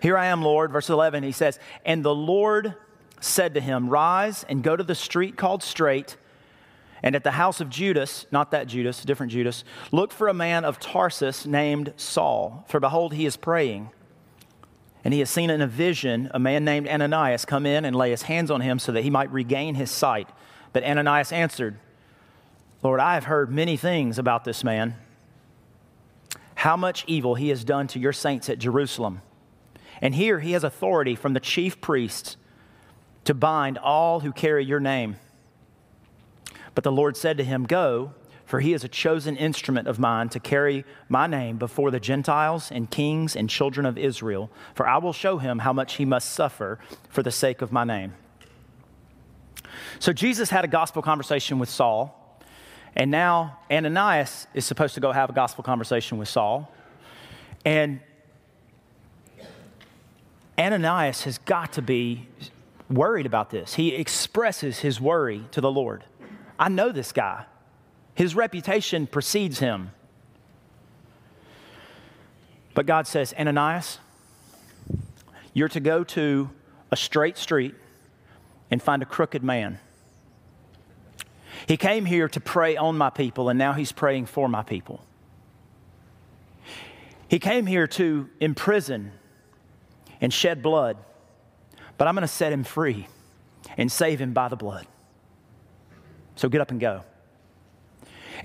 Here 0.00 0.18
I 0.18 0.26
am, 0.26 0.42
Lord. 0.42 0.72
Verse 0.72 0.90
11, 0.90 1.22
he 1.22 1.30
says, 1.30 1.60
And 1.84 2.04
the 2.04 2.14
Lord 2.14 2.74
said 3.20 3.54
to 3.54 3.60
him, 3.60 3.88
Rise 3.88 4.44
and 4.48 4.60
go 4.60 4.74
to 4.74 4.82
the 4.82 4.96
street 4.96 5.36
called 5.36 5.62
Straight, 5.62 6.16
and 7.06 7.14
at 7.14 7.22
the 7.22 7.30
house 7.30 7.60
of 7.60 7.70
Judas, 7.70 8.26
not 8.32 8.50
that 8.50 8.66
Judas, 8.66 9.04
different 9.04 9.30
Judas, 9.30 9.62
look 9.92 10.10
for 10.10 10.26
a 10.26 10.34
man 10.34 10.64
of 10.64 10.80
Tarsus 10.80 11.46
named 11.46 11.92
Saul. 11.96 12.64
For 12.66 12.80
behold, 12.80 13.14
he 13.14 13.26
is 13.26 13.36
praying. 13.36 13.90
And 15.04 15.14
he 15.14 15.20
has 15.20 15.30
seen 15.30 15.48
in 15.48 15.60
a 15.60 15.68
vision 15.68 16.28
a 16.34 16.40
man 16.40 16.64
named 16.64 16.88
Ananias 16.88 17.44
come 17.44 17.64
in 17.64 17.84
and 17.84 17.94
lay 17.94 18.10
his 18.10 18.22
hands 18.22 18.50
on 18.50 18.60
him 18.60 18.80
so 18.80 18.90
that 18.90 19.04
he 19.04 19.10
might 19.10 19.30
regain 19.30 19.76
his 19.76 19.88
sight. 19.88 20.28
But 20.72 20.82
Ananias 20.82 21.30
answered, 21.30 21.78
Lord, 22.82 22.98
I 22.98 23.14
have 23.14 23.26
heard 23.26 23.52
many 23.52 23.76
things 23.76 24.18
about 24.18 24.42
this 24.42 24.64
man, 24.64 24.96
how 26.56 26.76
much 26.76 27.04
evil 27.06 27.36
he 27.36 27.50
has 27.50 27.62
done 27.62 27.86
to 27.86 28.00
your 28.00 28.12
saints 28.12 28.50
at 28.50 28.58
Jerusalem. 28.58 29.22
And 30.00 30.12
here 30.12 30.40
he 30.40 30.50
has 30.52 30.64
authority 30.64 31.14
from 31.14 31.34
the 31.34 31.40
chief 31.40 31.80
priests 31.80 32.36
to 33.26 33.32
bind 33.32 33.78
all 33.78 34.18
who 34.18 34.32
carry 34.32 34.64
your 34.64 34.80
name. 34.80 35.18
But 36.76 36.84
the 36.84 36.92
Lord 36.92 37.16
said 37.16 37.38
to 37.38 37.44
him, 37.44 37.64
Go, 37.64 38.12
for 38.44 38.60
he 38.60 38.74
is 38.74 38.84
a 38.84 38.88
chosen 38.88 39.34
instrument 39.34 39.88
of 39.88 39.98
mine 39.98 40.28
to 40.28 40.38
carry 40.38 40.84
my 41.08 41.26
name 41.26 41.56
before 41.56 41.90
the 41.90 41.98
Gentiles 41.98 42.70
and 42.70 42.88
kings 42.90 43.34
and 43.34 43.48
children 43.48 43.86
of 43.86 43.96
Israel, 43.96 44.50
for 44.74 44.86
I 44.86 44.98
will 44.98 45.14
show 45.14 45.38
him 45.38 45.60
how 45.60 45.72
much 45.72 45.94
he 45.94 46.04
must 46.04 46.32
suffer 46.32 46.78
for 47.08 47.22
the 47.22 47.32
sake 47.32 47.62
of 47.62 47.72
my 47.72 47.82
name. 47.82 48.12
So 49.98 50.12
Jesus 50.12 50.50
had 50.50 50.66
a 50.66 50.68
gospel 50.68 51.00
conversation 51.00 51.58
with 51.58 51.70
Saul, 51.70 52.38
and 52.94 53.10
now 53.10 53.58
Ananias 53.70 54.46
is 54.52 54.66
supposed 54.66 54.94
to 54.96 55.00
go 55.00 55.12
have 55.12 55.30
a 55.30 55.32
gospel 55.32 55.64
conversation 55.64 56.18
with 56.18 56.28
Saul. 56.28 56.70
And 57.64 58.00
Ananias 60.58 61.24
has 61.24 61.38
got 61.38 61.72
to 61.72 61.82
be 61.82 62.28
worried 62.90 63.26
about 63.26 63.48
this. 63.48 63.74
He 63.74 63.94
expresses 63.94 64.80
his 64.80 65.00
worry 65.00 65.44
to 65.52 65.62
the 65.62 65.70
Lord. 65.70 66.04
I 66.58 66.68
know 66.68 66.90
this 66.90 67.12
guy, 67.12 67.44
his 68.14 68.34
reputation 68.34 69.06
precedes 69.06 69.58
him. 69.58 69.90
But 72.74 72.86
God 72.86 73.06
says, 73.06 73.34
Ananias, 73.38 73.98
you're 75.54 75.68
to 75.70 75.80
go 75.80 76.04
to 76.04 76.50
a 76.90 76.96
straight 76.96 77.38
street 77.38 77.74
and 78.70 78.82
find 78.82 79.02
a 79.02 79.06
crooked 79.06 79.42
man. 79.42 79.78
He 81.66 81.76
came 81.76 82.04
here 82.04 82.28
to 82.28 82.40
prey 82.40 82.76
on 82.76 82.98
my 82.98 83.10
people, 83.10 83.48
and 83.48 83.58
now 83.58 83.72
he's 83.72 83.92
praying 83.92 84.26
for 84.26 84.48
my 84.48 84.62
people. 84.62 85.02
He 87.28 87.38
came 87.38 87.66
here 87.66 87.86
to 87.88 88.28
imprison 88.40 89.12
and 90.20 90.32
shed 90.32 90.62
blood, 90.62 90.96
but 91.98 92.06
I'm 92.06 92.14
going 92.14 92.22
to 92.22 92.28
set 92.28 92.52
him 92.52 92.62
free 92.62 93.08
and 93.76 93.90
save 93.90 94.20
him 94.20 94.32
by 94.32 94.48
the 94.48 94.56
blood. 94.56 94.86
So 96.36 96.48
get 96.48 96.60
up 96.60 96.70
and 96.70 96.78
go. 96.78 97.02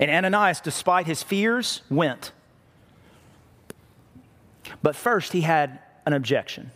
And 0.00 0.10
Ananias, 0.10 0.60
despite 0.60 1.06
his 1.06 1.22
fears, 1.22 1.82
went. 1.90 2.32
But 4.82 4.96
first, 4.96 5.32
he 5.32 5.42
had 5.42 5.78
an 6.06 6.12
objection. 6.12 6.70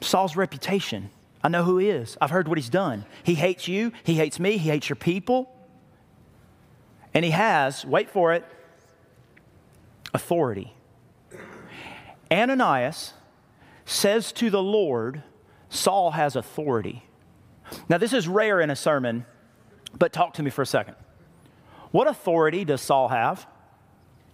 Saul's 0.00 0.36
reputation. 0.36 1.10
I 1.42 1.48
know 1.48 1.62
who 1.62 1.78
he 1.78 1.88
is. 1.88 2.18
I've 2.20 2.30
heard 2.30 2.48
what 2.48 2.58
he's 2.58 2.68
done. 2.68 3.04
He 3.22 3.34
hates 3.34 3.68
you. 3.68 3.92
He 4.04 4.14
hates 4.14 4.40
me. 4.40 4.58
He 4.58 4.68
hates 4.68 4.88
your 4.88 4.96
people. 4.96 5.52
And 7.14 7.24
he 7.24 7.30
has, 7.30 7.84
wait 7.84 8.10
for 8.10 8.34
it, 8.34 8.44
authority. 10.12 10.74
Ananias 12.30 13.14
says 13.84 14.32
to 14.32 14.50
the 14.50 14.62
Lord, 14.62 15.22
Saul 15.70 16.10
has 16.10 16.36
authority. 16.36 17.04
Now, 17.88 17.98
this 17.98 18.12
is 18.12 18.28
rare 18.28 18.60
in 18.60 18.70
a 18.70 18.76
sermon, 18.76 19.26
but 19.98 20.12
talk 20.12 20.34
to 20.34 20.42
me 20.42 20.50
for 20.50 20.62
a 20.62 20.66
second. 20.66 20.96
What 21.90 22.06
authority 22.06 22.64
does 22.64 22.80
Saul 22.80 23.08
have? 23.08 23.46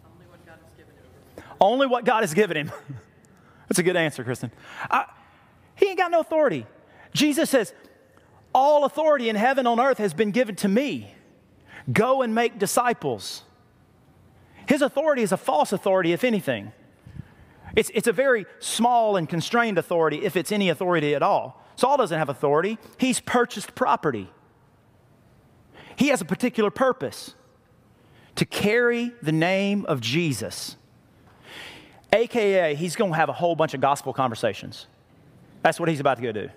Only 0.05 0.27
what 0.27 0.45
God 0.45 0.59
has 0.63 0.73
given 0.75 0.95
him. 0.95 1.45
Only 1.61 1.87
what 1.87 2.05
God 2.05 2.21
has 2.23 2.35
given 2.35 2.57
him. 2.57 2.73
That's 3.69 3.79
a 3.79 3.83
good 3.83 3.97
answer, 3.97 4.25
Kristen. 4.25 4.51
I, 4.91 5.07
he 5.77 5.89
ain't 5.89 5.99
got 5.99 6.11
no 6.11 6.21
authority. 6.21 6.67
Jesus 7.15 7.51
says, 7.51 7.73
All 8.55 8.85
authority 8.85 9.29
in 9.29 9.37
heaven 9.37 9.67
on 9.67 9.81
earth 9.81 9.99
has 9.99 10.15
been 10.15 10.31
given 10.31 10.57
to 10.57 10.69
me. 10.69 11.15
Go 11.91 12.23
and 12.23 12.35
make 12.35 12.59
disciples. 12.59 13.43
His 14.67 14.83
authority 14.83 15.23
is 15.23 15.33
a 15.33 15.37
false 15.37 15.73
authority, 15.73 16.13
if 16.13 16.25
anything. 16.25 16.73
It's, 17.75 17.91
it's 17.95 18.07
a 18.07 18.13
very 18.13 18.47
small 18.59 19.17
and 19.17 19.29
constrained 19.29 19.79
authority, 19.79 20.25
if 20.25 20.37
it's 20.37 20.53
any 20.53 20.69
authority 20.69 21.15
at 21.15 21.23
all. 21.23 21.62
Saul 21.83 21.97
doesn't 21.97 22.17
have 22.17 22.29
authority, 22.29 22.79
he's 22.97 23.19
purchased 23.19 23.75
property. 23.75 24.31
He 25.97 26.09
has 26.11 26.21
a 26.21 26.25
particular 26.25 26.71
purpose 26.71 27.35
to 28.37 28.45
carry 28.45 29.11
the 29.21 29.33
name 29.33 29.85
of 29.87 30.01
Jesus. 30.01 30.77
AKA, 32.13 32.77
he's 32.77 32.95
going 32.95 33.11
to 33.11 33.17
have 33.17 33.29
a 33.29 33.33
whole 33.33 33.57
bunch 33.57 33.75
of 33.75 33.81
gospel 33.81 34.13
conversations. 34.13 34.87
That's 35.63 35.81
what 35.81 35.89
he's 35.89 35.99
about 35.99 36.19
to 36.19 36.23
go 36.23 36.31
do. 36.31 36.51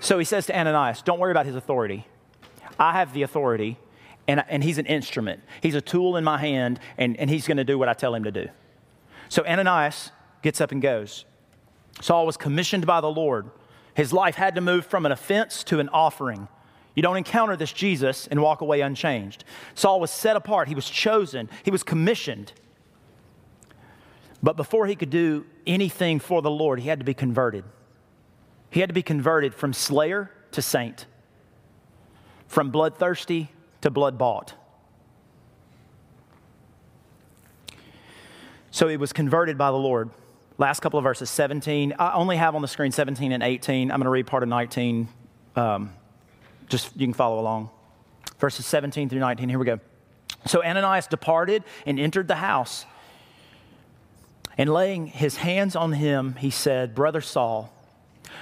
So 0.00 0.18
he 0.18 0.26
says 0.26 0.44
to 0.48 0.58
Ananias, 0.58 1.00
Don't 1.00 1.18
worry 1.18 1.30
about 1.30 1.46
his 1.46 1.56
authority. 1.56 2.06
I 2.78 2.92
have 2.92 3.14
the 3.14 3.22
authority, 3.22 3.78
and, 4.28 4.44
and 4.50 4.62
he's 4.62 4.76
an 4.76 4.84
instrument. 4.84 5.40
He's 5.62 5.74
a 5.74 5.80
tool 5.80 6.18
in 6.18 6.24
my 6.24 6.36
hand, 6.36 6.80
and, 6.98 7.16
and 7.16 7.30
he's 7.30 7.46
going 7.46 7.56
to 7.56 7.64
do 7.64 7.78
what 7.78 7.88
I 7.88 7.94
tell 7.94 8.14
him 8.14 8.24
to 8.24 8.30
do. 8.30 8.48
So 9.30 9.42
Ananias 9.46 10.10
gets 10.42 10.60
up 10.60 10.70
and 10.70 10.82
goes. 10.82 11.24
Saul 12.02 12.26
was 12.26 12.36
commissioned 12.36 12.84
by 12.84 13.00
the 13.00 13.10
Lord. 13.10 13.48
His 13.94 14.12
life 14.12 14.34
had 14.34 14.56
to 14.56 14.60
move 14.60 14.86
from 14.86 15.06
an 15.06 15.12
offense 15.12 15.64
to 15.64 15.80
an 15.80 15.88
offering. 15.88 16.48
You 16.94 17.02
don't 17.02 17.16
encounter 17.16 17.56
this 17.56 17.72
Jesus 17.72 18.26
and 18.26 18.40
walk 18.40 18.60
away 18.60 18.80
unchanged. 18.80 19.44
Saul 19.74 20.00
was 20.00 20.10
set 20.10 20.36
apart, 20.36 20.68
he 20.68 20.74
was 20.74 20.88
chosen, 20.88 21.48
he 21.62 21.70
was 21.70 21.82
commissioned. 21.82 22.52
But 24.42 24.56
before 24.56 24.86
he 24.86 24.94
could 24.94 25.10
do 25.10 25.46
anything 25.66 26.20
for 26.20 26.42
the 26.42 26.50
Lord, 26.50 26.80
he 26.80 26.88
had 26.88 26.98
to 26.98 27.04
be 27.04 27.14
converted. 27.14 27.64
He 28.70 28.80
had 28.80 28.90
to 28.90 28.94
be 28.94 29.02
converted 29.02 29.54
from 29.54 29.72
slayer 29.72 30.30
to 30.52 30.60
saint, 30.60 31.06
from 32.46 32.70
bloodthirsty 32.70 33.50
to 33.80 33.90
blood 33.90 34.18
bought. 34.18 34.54
So 38.70 38.88
he 38.88 38.96
was 38.96 39.12
converted 39.12 39.56
by 39.56 39.70
the 39.70 39.76
Lord. 39.76 40.10
Last 40.56 40.80
couple 40.80 40.98
of 40.98 41.02
verses, 41.02 41.30
17. 41.30 41.94
I 41.98 42.14
only 42.14 42.36
have 42.36 42.54
on 42.54 42.62
the 42.62 42.68
screen 42.68 42.92
17 42.92 43.32
and 43.32 43.42
18. 43.42 43.90
I'm 43.90 43.98
going 43.98 44.04
to 44.04 44.10
read 44.10 44.26
part 44.26 44.44
of 44.44 44.48
19. 44.48 45.08
Um, 45.56 45.90
just 46.68 46.94
you 46.96 47.06
can 47.06 47.14
follow 47.14 47.40
along. 47.40 47.70
Verses 48.38 48.64
17 48.64 49.08
through 49.08 49.18
19. 49.18 49.48
Here 49.48 49.58
we 49.58 49.64
go. 49.64 49.80
So 50.46 50.62
Ananias 50.62 51.08
departed 51.08 51.64
and 51.86 51.98
entered 51.98 52.28
the 52.28 52.36
house. 52.36 52.86
And 54.56 54.72
laying 54.72 55.06
his 55.06 55.36
hands 55.36 55.74
on 55.74 55.92
him, 55.92 56.36
he 56.36 56.50
said, 56.50 56.94
Brother 56.94 57.20
Saul, 57.20 57.72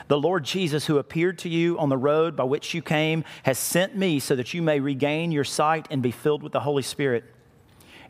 the 0.08 0.18
Lord 0.18 0.44
Jesus, 0.44 0.86
who 0.86 0.98
appeared 0.98 1.38
to 1.38 1.48
you 1.48 1.78
on 1.78 1.88
the 1.88 1.96
road 1.96 2.36
by 2.36 2.44
which 2.44 2.74
you 2.74 2.82
came, 2.82 3.24
has 3.44 3.58
sent 3.58 3.96
me 3.96 4.18
so 4.18 4.36
that 4.36 4.52
you 4.52 4.60
may 4.60 4.80
regain 4.80 5.32
your 5.32 5.44
sight 5.44 5.86
and 5.90 6.02
be 6.02 6.10
filled 6.10 6.42
with 6.42 6.52
the 6.52 6.60
Holy 6.60 6.82
Spirit. 6.82 7.24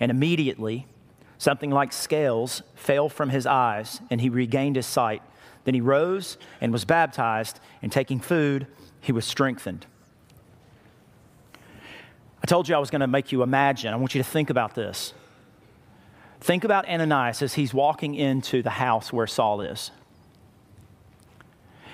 And 0.00 0.10
immediately, 0.10 0.86
Something 1.42 1.72
like 1.72 1.92
scales 1.92 2.62
fell 2.76 3.09
from 3.09 3.31
his 3.31 3.46
eyes, 3.46 4.00
and 4.11 4.20
he 4.20 4.28
regained 4.28 4.76
his 4.76 4.87
sight. 4.87 5.22
Then 5.64 5.74
he 5.74 5.81
rose 5.81 6.38
and 6.61 6.72
was 6.72 6.85
baptized, 6.85 7.59
and 7.83 7.90
taking 7.90 8.20
food, 8.20 8.68
he 9.00 9.11
was 9.11 9.24
strengthened. 9.24 9.85
I 12.40 12.46
told 12.46 12.68
you 12.68 12.76
I 12.76 12.78
was 12.78 12.90
going 12.90 13.00
to 13.00 13.09
make 13.09 13.33
you 13.33 13.42
imagine. 13.42 13.92
I 13.92 13.96
want 13.96 14.14
you 14.14 14.22
to 14.22 14.28
think 14.28 14.50
about 14.50 14.76
this. 14.76 15.14
Think 16.40 16.62
about 16.62 16.88
Ananias 16.88 17.42
as 17.42 17.55
he's 17.55 17.74
walking 17.74 18.14
into 18.14 18.62
the 18.62 18.70
house 18.70 19.12
where 19.12 19.26
Saul 19.26 19.62
is. 19.62 19.90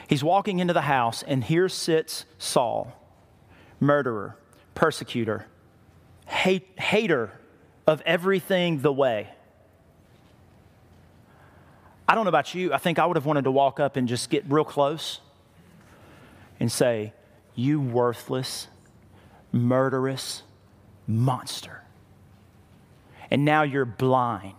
He's 0.08 0.22
walking 0.22 0.58
into 0.58 0.74
the 0.74 0.82
house, 0.82 1.22
and 1.22 1.42
here 1.42 1.70
sits 1.70 2.26
Saul, 2.36 2.92
murderer, 3.80 4.36
persecutor, 4.74 5.46
hate, 6.26 6.78
hater 6.78 7.32
of 7.86 8.02
everything 8.02 8.82
the 8.82 8.92
way. 8.92 9.30
I 12.08 12.14
don't 12.14 12.24
know 12.24 12.30
about 12.30 12.54
you, 12.54 12.72
I 12.72 12.78
think 12.78 12.98
I 12.98 13.04
would 13.04 13.16
have 13.16 13.26
wanted 13.26 13.44
to 13.44 13.50
walk 13.50 13.78
up 13.78 13.96
and 13.96 14.08
just 14.08 14.30
get 14.30 14.44
real 14.48 14.64
close 14.64 15.20
and 16.58 16.72
say, 16.72 17.12
You 17.54 17.80
worthless, 17.80 18.68
murderous 19.52 20.42
monster. 21.06 21.82
And 23.30 23.44
now 23.44 23.62
you're 23.62 23.84
blind. 23.84 24.54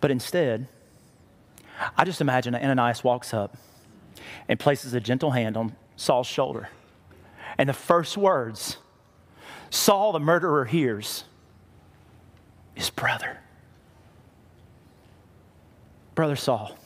But 0.00 0.10
instead, 0.10 0.68
I 1.96 2.04
just 2.04 2.20
imagine 2.20 2.54
Ananias 2.54 3.02
walks 3.02 3.32
up 3.32 3.56
and 4.48 4.60
places 4.60 4.92
a 4.92 5.00
gentle 5.00 5.30
hand 5.30 5.56
on 5.56 5.74
Saul's 5.96 6.26
shoulder. 6.26 6.68
And 7.56 7.68
the 7.68 7.74
first 7.74 8.18
words 8.18 8.76
Saul, 9.70 10.12
the 10.12 10.20
murderer, 10.20 10.66
hears 10.66 11.24
is 12.76 12.90
brother. 12.90 13.41
Brother 16.14 16.36
Saul, 16.36 16.76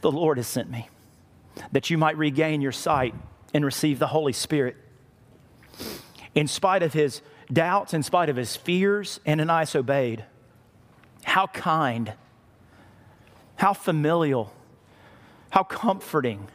the 0.00 0.10
Lord 0.10 0.38
has 0.38 0.46
sent 0.46 0.70
me 0.70 0.88
that 1.72 1.90
you 1.90 1.98
might 1.98 2.16
regain 2.16 2.60
your 2.60 2.72
sight 2.72 3.14
and 3.52 3.64
receive 3.64 3.98
the 3.98 4.08
Holy 4.08 4.32
Spirit. 4.32 4.76
In 6.34 6.48
spite 6.48 6.82
of 6.82 6.92
his 6.92 7.22
doubts, 7.52 7.94
in 7.94 8.02
spite 8.02 8.28
of 8.28 8.36
his 8.36 8.56
fears, 8.56 9.20
Ananias 9.26 9.74
obeyed. 9.74 10.24
How 11.24 11.46
kind, 11.46 12.12
how 13.56 13.72
familial, 13.72 14.52
how 15.50 15.62
comforting. 15.62 16.48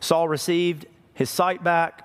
Saul 0.00 0.28
received 0.28 0.86
his 1.14 1.28
sight 1.28 1.62
back, 1.64 2.04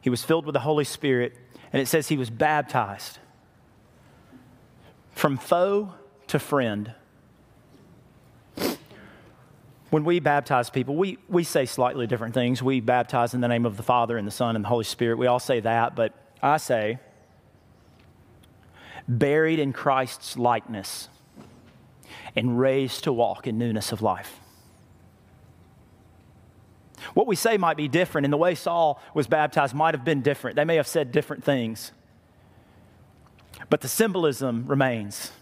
he 0.00 0.10
was 0.10 0.22
filled 0.22 0.46
with 0.46 0.52
the 0.52 0.60
Holy 0.60 0.84
Spirit, 0.84 1.36
and 1.72 1.80
it 1.80 1.86
says 1.86 2.08
he 2.08 2.16
was 2.16 2.30
baptized 2.30 3.18
from 5.20 5.36
foe 5.36 5.92
to 6.28 6.38
friend. 6.38 6.94
When 9.90 10.02
we 10.02 10.18
baptize 10.18 10.70
people, 10.70 10.96
we, 10.96 11.18
we 11.28 11.44
say 11.44 11.66
slightly 11.66 12.06
different 12.06 12.32
things. 12.32 12.62
We 12.62 12.80
baptize 12.80 13.34
in 13.34 13.42
the 13.42 13.48
name 13.48 13.66
of 13.66 13.76
the 13.76 13.82
Father 13.82 14.16
and 14.16 14.26
the 14.26 14.32
Son 14.32 14.56
and 14.56 14.64
the 14.64 14.70
Holy 14.70 14.84
Spirit. 14.84 15.18
We 15.18 15.26
all 15.26 15.38
say 15.38 15.60
that, 15.60 15.94
but 15.94 16.14
I 16.42 16.56
say, 16.56 17.00
buried 19.06 19.58
in 19.58 19.74
Christ's 19.74 20.38
likeness 20.38 21.10
and 22.34 22.58
raised 22.58 23.04
to 23.04 23.12
walk 23.12 23.46
in 23.46 23.58
newness 23.58 23.92
of 23.92 24.00
life. 24.00 24.40
What 27.12 27.26
we 27.26 27.36
say 27.36 27.58
might 27.58 27.76
be 27.76 27.88
different, 27.88 28.24
and 28.24 28.32
the 28.32 28.38
way 28.38 28.54
Saul 28.54 28.98
was 29.12 29.26
baptized 29.26 29.74
might 29.74 29.92
have 29.92 30.04
been 30.04 30.22
different. 30.22 30.56
They 30.56 30.64
may 30.64 30.76
have 30.76 30.86
said 30.86 31.12
different 31.12 31.44
things, 31.44 31.92
but 33.68 33.80
the 33.80 33.88
symbolism 33.88 34.66
remains. 34.66 35.32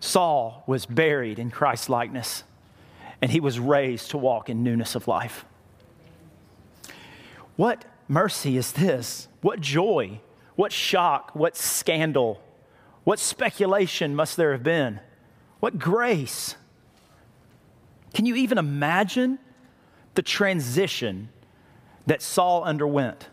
Saul 0.00 0.64
was 0.66 0.86
buried 0.86 1.38
in 1.38 1.50
Christ's 1.50 1.88
likeness 1.88 2.44
and 3.22 3.30
he 3.30 3.40
was 3.40 3.58
raised 3.58 4.10
to 4.10 4.18
walk 4.18 4.50
in 4.50 4.62
newness 4.62 4.94
of 4.94 5.08
life. 5.08 5.44
What 7.56 7.84
mercy 8.08 8.56
is 8.56 8.72
this? 8.72 9.28
What 9.40 9.60
joy, 9.60 10.20
what 10.54 10.72
shock, 10.72 11.34
what 11.34 11.56
scandal, 11.56 12.42
what 13.04 13.18
speculation 13.18 14.14
must 14.14 14.36
there 14.36 14.52
have 14.52 14.62
been? 14.62 15.00
What 15.60 15.78
grace? 15.78 16.56
Can 18.12 18.26
you 18.26 18.34
even 18.36 18.58
imagine 18.58 19.38
the 20.14 20.22
transition 20.22 21.28
that 22.06 22.20
Saul 22.20 22.64
underwent? 22.64 23.28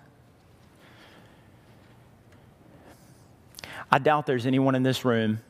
I 3.93 3.99
doubt 3.99 4.25
there's 4.25 4.47
anyone 4.47 4.73
in 4.73 4.81
this 4.81 5.05
room 5.05 5.41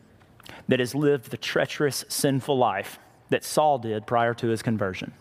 that 0.67 0.81
has 0.81 0.93
lived 0.93 1.31
the 1.31 1.37
treacherous, 1.37 2.03
sinful 2.09 2.57
life 2.57 2.99
that 3.29 3.45
Saul 3.45 3.77
did 3.77 4.05
prior 4.05 4.33
to 4.33 4.47
his 4.47 4.61
conversion. 4.61 5.13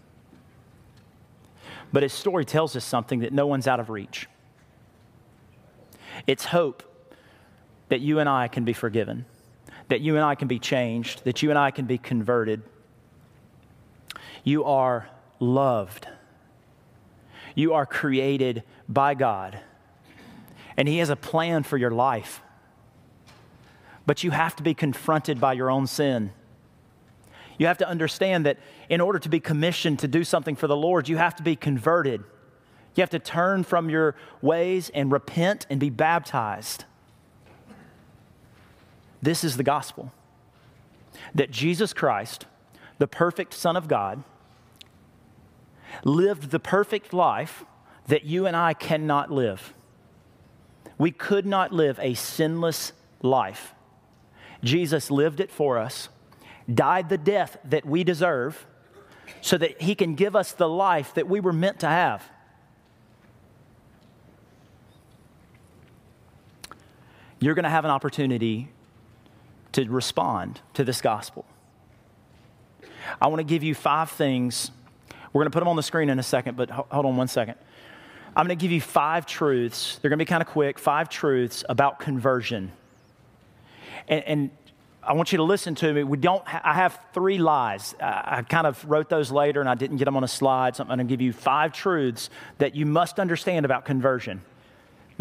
But 1.92 2.02
his 2.02 2.12
story 2.12 2.44
tells 2.44 2.74
us 2.74 2.84
something 2.84 3.20
that 3.20 3.32
no 3.32 3.46
one's 3.46 3.68
out 3.68 3.78
of 3.78 3.90
reach. 3.90 4.26
It's 6.26 6.46
hope 6.46 6.82
that 7.90 8.00
you 8.00 8.18
and 8.18 8.28
I 8.28 8.48
can 8.48 8.64
be 8.64 8.72
forgiven, 8.72 9.24
that 9.86 10.00
you 10.00 10.16
and 10.16 10.24
I 10.24 10.34
can 10.34 10.48
be 10.48 10.58
changed, 10.58 11.22
that 11.22 11.44
you 11.44 11.50
and 11.50 11.58
I 11.58 11.70
can 11.70 11.84
be 11.84 11.98
converted. 11.98 12.62
You 14.42 14.64
are 14.64 15.08
loved. 15.38 16.08
You 17.54 17.74
are 17.74 17.86
created 17.86 18.64
by 18.88 19.14
God, 19.14 19.60
and 20.76 20.88
He 20.88 20.98
has 20.98 21.08
a 21.08 21.14
plan 21.14 21.62
for 21.62 21.76
your 21.76 21.92
life. 21.92 22.42
But 24.06 24.24
you 24.24 24.30
have 24.30 24.56
to 24.56 24.62
be 24.62 24.74
confronted 24.74 25.40
by 25.40 25.52
your 25.52 25.70
own 25.70 25.86
sin. 25.86 26.32
You 27.58 27.66
have 27.66 27.78
to 27.78 27.88
understand 27.88 28.46
that 28.46 28.58
in 28.88 29.00
order 29.00 29.18
to 29.20 29.28
be 29.28 29.38
commissioned 29.38 30.00
to 30.00 30.08
do 30.08 30.24
something 30.24 30.56
for 30.56 30.66
the 30.66 30.76
Lord, 30.76 31.08
you 31.08 31.16
have 31.16 31.36
to 31.36 31.42
be 31.42 31.54
converted. 31.54 32.24
You 32.94 33.02
have 33.02 33.10
to 33.10 33.18
turn 33.18 33.64
from 33.64 33.88
your 33.88 34.16
ways 34.40 34.90
and 34.94 35.12
repent 35.12 35.66
and 35.70 35.78
be 35.78 35.90
baptized. 35.90 36.84
This 39.22 39.44
is 39.44 39.56
the 39.56 39.62
gospel 39.62 40.12
that 41.34 41.50
Jesus 41.50 41.92
Christ, 41.92 42.46
the 42.98 43.06
perfect 43.06 43.54
Son 43.54 43.76
of 43.76 43.86
God, 43.86 44.24
lived 46.04 46.50
the 46.50 46.58
perfect 46.58 47.12
life 47.12 47.64
that 48.08 48.24
you 48.24 48.46
and 48.46 48.56
I 48.56 48.74
cannot 48.74 49.30
live. 49.30 49.72
We 50.98 51.10
could 51.10 51.46
not 51.46 51.72
live 51.72 51.98
a 52.00 52.14
sinless 52.14 52.92
life. 53.22 53.74
Jesus 54.62 55.10
lived 55.10 55.40
it 55.40 55.50
for 55.50 55.78
us 55.78 56.08
died 56.72 57.08
the 57.08 57.18
death 57.18 57.56
that 57.64 57.84
we 57.84 58.04
deserve 58.04 58.66
so 59.40 59.58
that 59.58 59.80
he 59.80 59.94
can 59.94 60.14
give 60.14 60.36
us 60.36 60.52
the 60.52 60.68
life 60.68 61.14
that 61.14 61.28
we 61.28 61.40
were 61.40 61.52
meant 61.52 61.80
to 61.80 61.86
have. 61.86 62.22
You're 67.40 67.54
going 67.54 67.64
to 67.64 67.70
have 67.70 67.84
an 67.84 67.90
opportunity 67.90 68.68
to 69.72 69.84
respond 69.90 70.60
to 70.74 70.84
this 70.84 71.00
gospel. 71.00 71.44
I 73.20 73.26
want 73.26 73.40
to 73.40 73.44
give 73.44 73.64
you 73.64 73.74
five 73.74 74.10
things. 74.10 74.70
We're 75.32 75.40
going 75.40 75.50
to 75.50 75.54
put 75.54 75.60
them 75.60 75.68
on 75.68 75.76
the 75.76 75.82
screen 75.82 76.08
in 76.08 76.18
a 76.18 76.22
second, 76.22 76.56
but 76.56 76.70
hold 76.70 77.06
on 77.06 77.16
one 77.16 77.26
second. 77.26 77.56
I'm 78.36 78.46
going 78.46 78.56
to 78.56 78.62
give 78.62 78.70
you 78.70 78.80
five 78.80 79.26
truths. 79.26 79.98
They're 79.98 80.08
going 80.08 80.18
to 80.18 80.24
be 80.24 80.28
kind 80.28 80.40
of 80.40 80.48
quick, 80.48 80.78
five 80.78 81.08
truths 81.08 81.64
about 81.68 81.98
conversion. 81.98 82.70
And, 84.08 84.24
and 84.24 84.50
I 85.02 85.14
want 85.14 85.32
you 85.32 85.38
to 85.38 85.44
listen 85.44 85.74
to 85.76 85.92
me. 85.92 86.04
We 86.04 86.18
don't. 86.18 86.42
I 86.46 86.74
have 86.74 86.98
three 87.12 87.38
lies. 87.38 87.94
I, 88.00 88.38
I 88.38 88.42
kind 88.42 88.66
of 88.66 88.84
wrote 88.88 89.08
those 89.08 89.30
later, 89.32 89.60
and 89.60 89.68
I 89.68 89.74
didn't 89.74 89.96
get 89.96 90.04
them 90.04 90.16
on 90.16 90.24
a 90.24 90.28
slide. 90.28 90.76
So 90.76 90.82
I'm 90.82 90.88
going 90.88 90.98
to 90.98 91.04
give 91.04 91.20
you 91.20 91.32
five 91.32 91.72
truths 91.72 92.30
that 92.58 92.76
you 92.76 92.86
must 92.86 93.18
understand 93.18 93.64
about 93.64 93.84
conversion. 93.84 94.42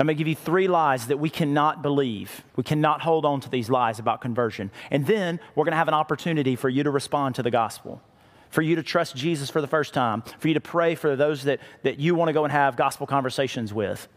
I'm 0.01 0.07
going 0.07 0.17
to 0.17 0.23
give 0.23 0.27
you 0.27 0.35
three 0.35 0.67
lies 0.67 1.07
that 1.07 1.19
we 1.19 1.29
cannot 1.29 1.83
believe. 1.83 2.43
We 2.55 2.63
cannot 2.63 3.01
hold 3.01 3.23
on 3.23 3.39
to 3.41 3.49
these 3.49 3.69
lies 3.69 3.99
about 3.99 4.19
conversion. 4.19 4.71
And 4.89 5.05
then 5.05 5.39
we're 5.53 5.63
going 5.63 5.73
to 5.73 5.77
have 5.77 5.89
an 5.89 5.93
opportunity 5.93 6.55
for 6.55 6.69
you 6.69 6.81
to 6.83 6.89
respond 6.89 7.35
to 7.35 7.43
the 7.43 7.51
gospel, 7.51 8.01
for 8.49 8.63
you 8.63 8.75
to 8.77 8.83
trust 8.83 9.15
Jesus 9.15 9.51
for 9.51 9.61
the 9.61 9.67
first 9.67 9.93
time, 9.93 10.23
for 10.39 10.47
you 10.47 10.55
to 10.55 10.61
pray 10.61 10.95
for 10.95 11.15
those 11.15 11.43
that, 11.43 11.59
that 11.83 11.99
you 11.99 12.15
want 12.15 12.29
to 12.29 12.33
go 12.33 12.45
and 12.45 12.51
have 12.51 12.75
gospel 12.75 13.05
conversations 13.05 13.73
with. 13.73 14.07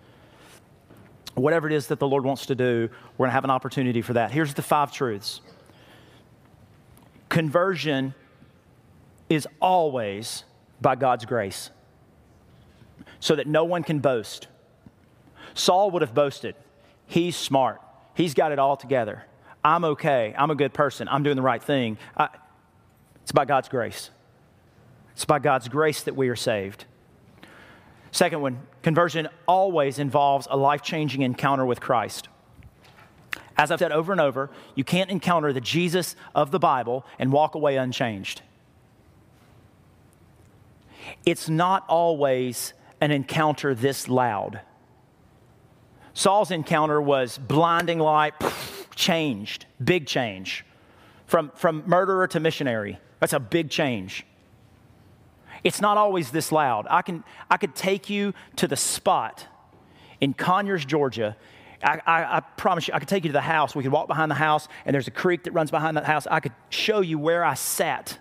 Whatever 1.35 1.69
it 1.69 1.73
is 1.73 1.89
that 1.89 1.99
the 1.99 2.07
Lord 2.07 2.25
wants 2.25 2.47
to 2.47 2.55
do, 2.55 2.89
we're 3.17 3.25
going 3.25 3.31
to 3.31 3.35
have 3.35 3.45
an 3.45 3.51
opportunity 3.51 4.03
for 4.03 4.13
that. 4.13 4.31
Here's 4.31 4.55
the 4.55 4.63
five 4.63 4.93
truths. 4.93 5.41
Conversion 7.29 8.15
is 9.29 9.49
always 9.61 10.45
by 10.81 10.95
God's 10.95 11.25
grace, 11.25 11.71
so 13.19 13.35
that 13.35 13.47
no 13.47 13.65
one 13.65 13.83
can 13.83 13.99
boast. 13.99 14.49
Saul 15.55 15.91
would 15.93 16.03
have 16.03 16.15
boasted. 16.15 16.55
He's 17.07 17.37
smart, 17.37 17.81
he's 18.15 18.35
got 18.35 18.53
it 18.53 18.59
all 18.59 18.77
together. 18.77 19.25
I'm 19.65 19.85
okay, 19.85 20.35
I'm 20.37 20.51
a 20.51 20.55
good 20.55 20.75
person, 20.75 21.09
I'm 21.09 21.23
doing 21.23 21.37
the 21.37 21.43
right 21.43 21.63
thing. 21.63 21.97
I, 22.17 22.29
it's 23.23 23.33
by 23.33 23.47
God's 23.47 23.69
grace. 23.69 24.11
It's 25.13 25.25
by 25.25 25.39
God's 25.39 25.69
grace 25.69 26.03
that 26.03 26.15
we 26.15 26.29
are 26.29 26.37
saved. 26.37 26.85
Second 28.15 28.43
one, 28.43 28.61
conversion 28.85 29.29
always 29.49 29.99
involves 29.99 30.47
a 30.49 30.57
life 30.57 30.83
changing 30.83 31.23
encounter 31.23 31.67
with 31.67 31.81
Christ. 31.81 32.29
As 33.57 33.73
I've 33.73 33.81
said 33.81 33.91
over 33.91 34.13
and 34.13 34.21
over, 34.21 34.51
you 34.77 34.85
can't 34.85 35.11
encounter 35.11 35.53
the 35.53 35.61
Jesus 35.61 36.15
of 36.33 36.53
the 36.53 36.61
Bible 36.61 37.05
and 37.19 37.33
walk 37.33 37.57
away 37.57 37.77
unchanged. 37.77 38.43
It's 41.27 41.49
not 41.49 41.85
always 41.89 42.73
an 43.01 43.11
encounter 43.11 43.75
this 43.75 44.09
loud. 44.09 44.61
Saul's 46.13 46.53
encounter 46.53 47.03
was 47.03 47.37
blinding 47.37 47.99
light, 47.99 48.35
changed, 48.95 49.67
big 49.83 50.07
change. 50.07 50.65
From, 51.27 51.51
from 51.57 51.83
murderer 51.85 52.29
to 52.29 52.39
missionary, 52.39 53.01
that's 53.19 53.33
a 53.33 53.41
big 53.41 53.71
change. 53.71 54.25
It's 55.65 55.81
not 55.81 55.97
always 55.97 56.31
this 56.31 56.53
loud. 56.53 56.87
I, 56.89 57.03
can, 57.03 57.25
I 57.51 57.57
could 57.57 57.75
take 57.75 58.09
you 58.11 58.35
to 58.57 58.69
the 58.69 58.77
spot 58.77 59.47
in 60.21 60.35
Conyers, 60.35 60.85
Georgia, 60.85 61.37
I, 61.83 62.01
I, 62.07 62.37
I, 62.37 62.41
promise 62.41 62.89
you, 62.89 62.95
I 62.95 62.99
could 62.99 63.09
take 63.09 63.25
you 63.25 63.29
to 63.29 63.35
the 63.35 63.41
house. 63.41 63.75
We 63.75 63.83
could 63.83 63.93
walk 63.93 64.07
behind 64.07 64.31
the 64.31 64.37
house, 64.37 64.69
and 64.87 64.95
there's 64.95 65.07
a 65.07 65.13
creek 65.13 65.45
that 65.45 65.53
runs 65.53 65.71
behind 65.71 65.97
that 65.97 66.05
house. 66.05 66.27
I 66.31 66.41
could 66.41 66.53
show 66.71 67.01
you 67.01 67.19
where 67.19 67.45
I 67.45 67.55
sat 67.55 68.19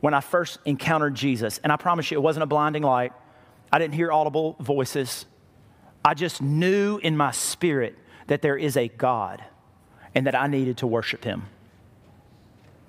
when 0.00 0.14
I 0.14 0.20
first 0.20 0.58
encountered 0.64 1.14
Jesus. 1.14 1.58
And 1.64 1.72
I 1.72 1.76
promise 1.76 2.10
you, 2.10 2.16
it 2.16 2.20
wasn't 2.20 2.44
a 2.44 2.46
blinding 2.46 2.82
light. 2.82 3.12
I 3.72 3.78
didn't 3.78 3.94
hear 3.94 4.12
audible 4.12 4.54
voices. 4.60 5.26
I 6.04 6.14
just 6.14 6.40
knew 6.40 6.98
in 6.98 7.16
my 7.16 7.32
spirit 7.32 7.98
that 8.28 8.42
there 8.42 8.56
is 8.56 8.76
a 8.76 8.88
God 8.88 9.42
and 10.14 10.26
that 10.26 10.34
I 10.34 10.46
needed 10.46 10.78
to 10.78 10.86
worship 10.86 11.24
him. 11.24 11.46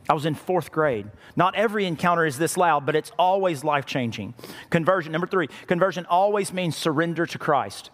I 0.08 0.14
was 0.14 0.26
in 0.26 0.36
fourth 0.36 0.72
grade. 0.72 1.08
Not 1.36 1.56
every 1.56 1.86
encounter 1.86 2.26
is 2.26 2.38
this 2.38 2.58
loud, 2.58 2.86
but 2.86 2.96
it's 2.96 3.12
always 3.18 3.64
life 3.64 3.86
changing. 3.86 4.36
Conversion, 4.70 5.12
number 5.12 5.28
three, 5.28 5.48
conversion 5.68 6.06
always 6.08 6.54
means 6.54 6.76
surrender 6.76 7.26
to 7.26 7.40
Christ. 7.40 7.90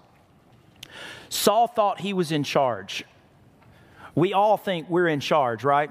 Saul 1.29 1.67
thought 1.67 2.01
he 2.01 2.11
was 2.13 2.31
in 2.31 2.43
charge. 2.43 3.05
We 4.13 4.33
all 4.33 4.57
think 4.57 4.89
we're 4.89 5.07
in 5.07 5.21
charge, 5.21 5.63
right? 5.63 5.89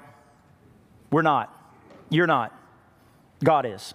We're 1.11 1.23
not. 1.23 1.57
You're 2.11 2.27
not. 2.27 2.55
God 3.43 3.65
is. 3.65 3.95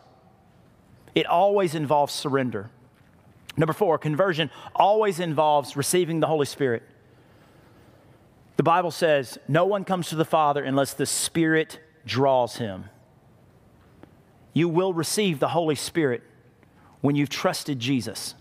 It 1.14 1.28
always 1.28 1.76
involves 1.76 2.14
surrender. 2.14 2.72
Number 3.56 3.74
four, 3.74 4.00
conversion 4.00 4.50
always 4.76 5.20
involves 5.20 5.78
receiving 5.78 6.20
the 6.20 6.28
Holy 6.28 6.48
Spirit. 6.48 6.82
The 8.58 8.64
Bible 8.64 8.92
says, 8.92 9.38
No 9.48 9.66
one 9.66 9.86
comes 9.86 10.10
to 10.10 10.16
the 10.16 10.26
Father 10.26 10.64
unless 10.64 10.94
the 10.94 11.06
Spirit 11.06 11.80
draws 12.06 12.58
him. 12.58 12.86
You 14.54 14.70
will 14.70 14.94
receive 14.94 15.40
the 15.40 15.50
Holy 15.50 15.76
Spirit 15.76 16.24
when 17.02 17.16
you've 17.16 17.30
trusted 17.30 17.80
Jesus. 17.80 18.36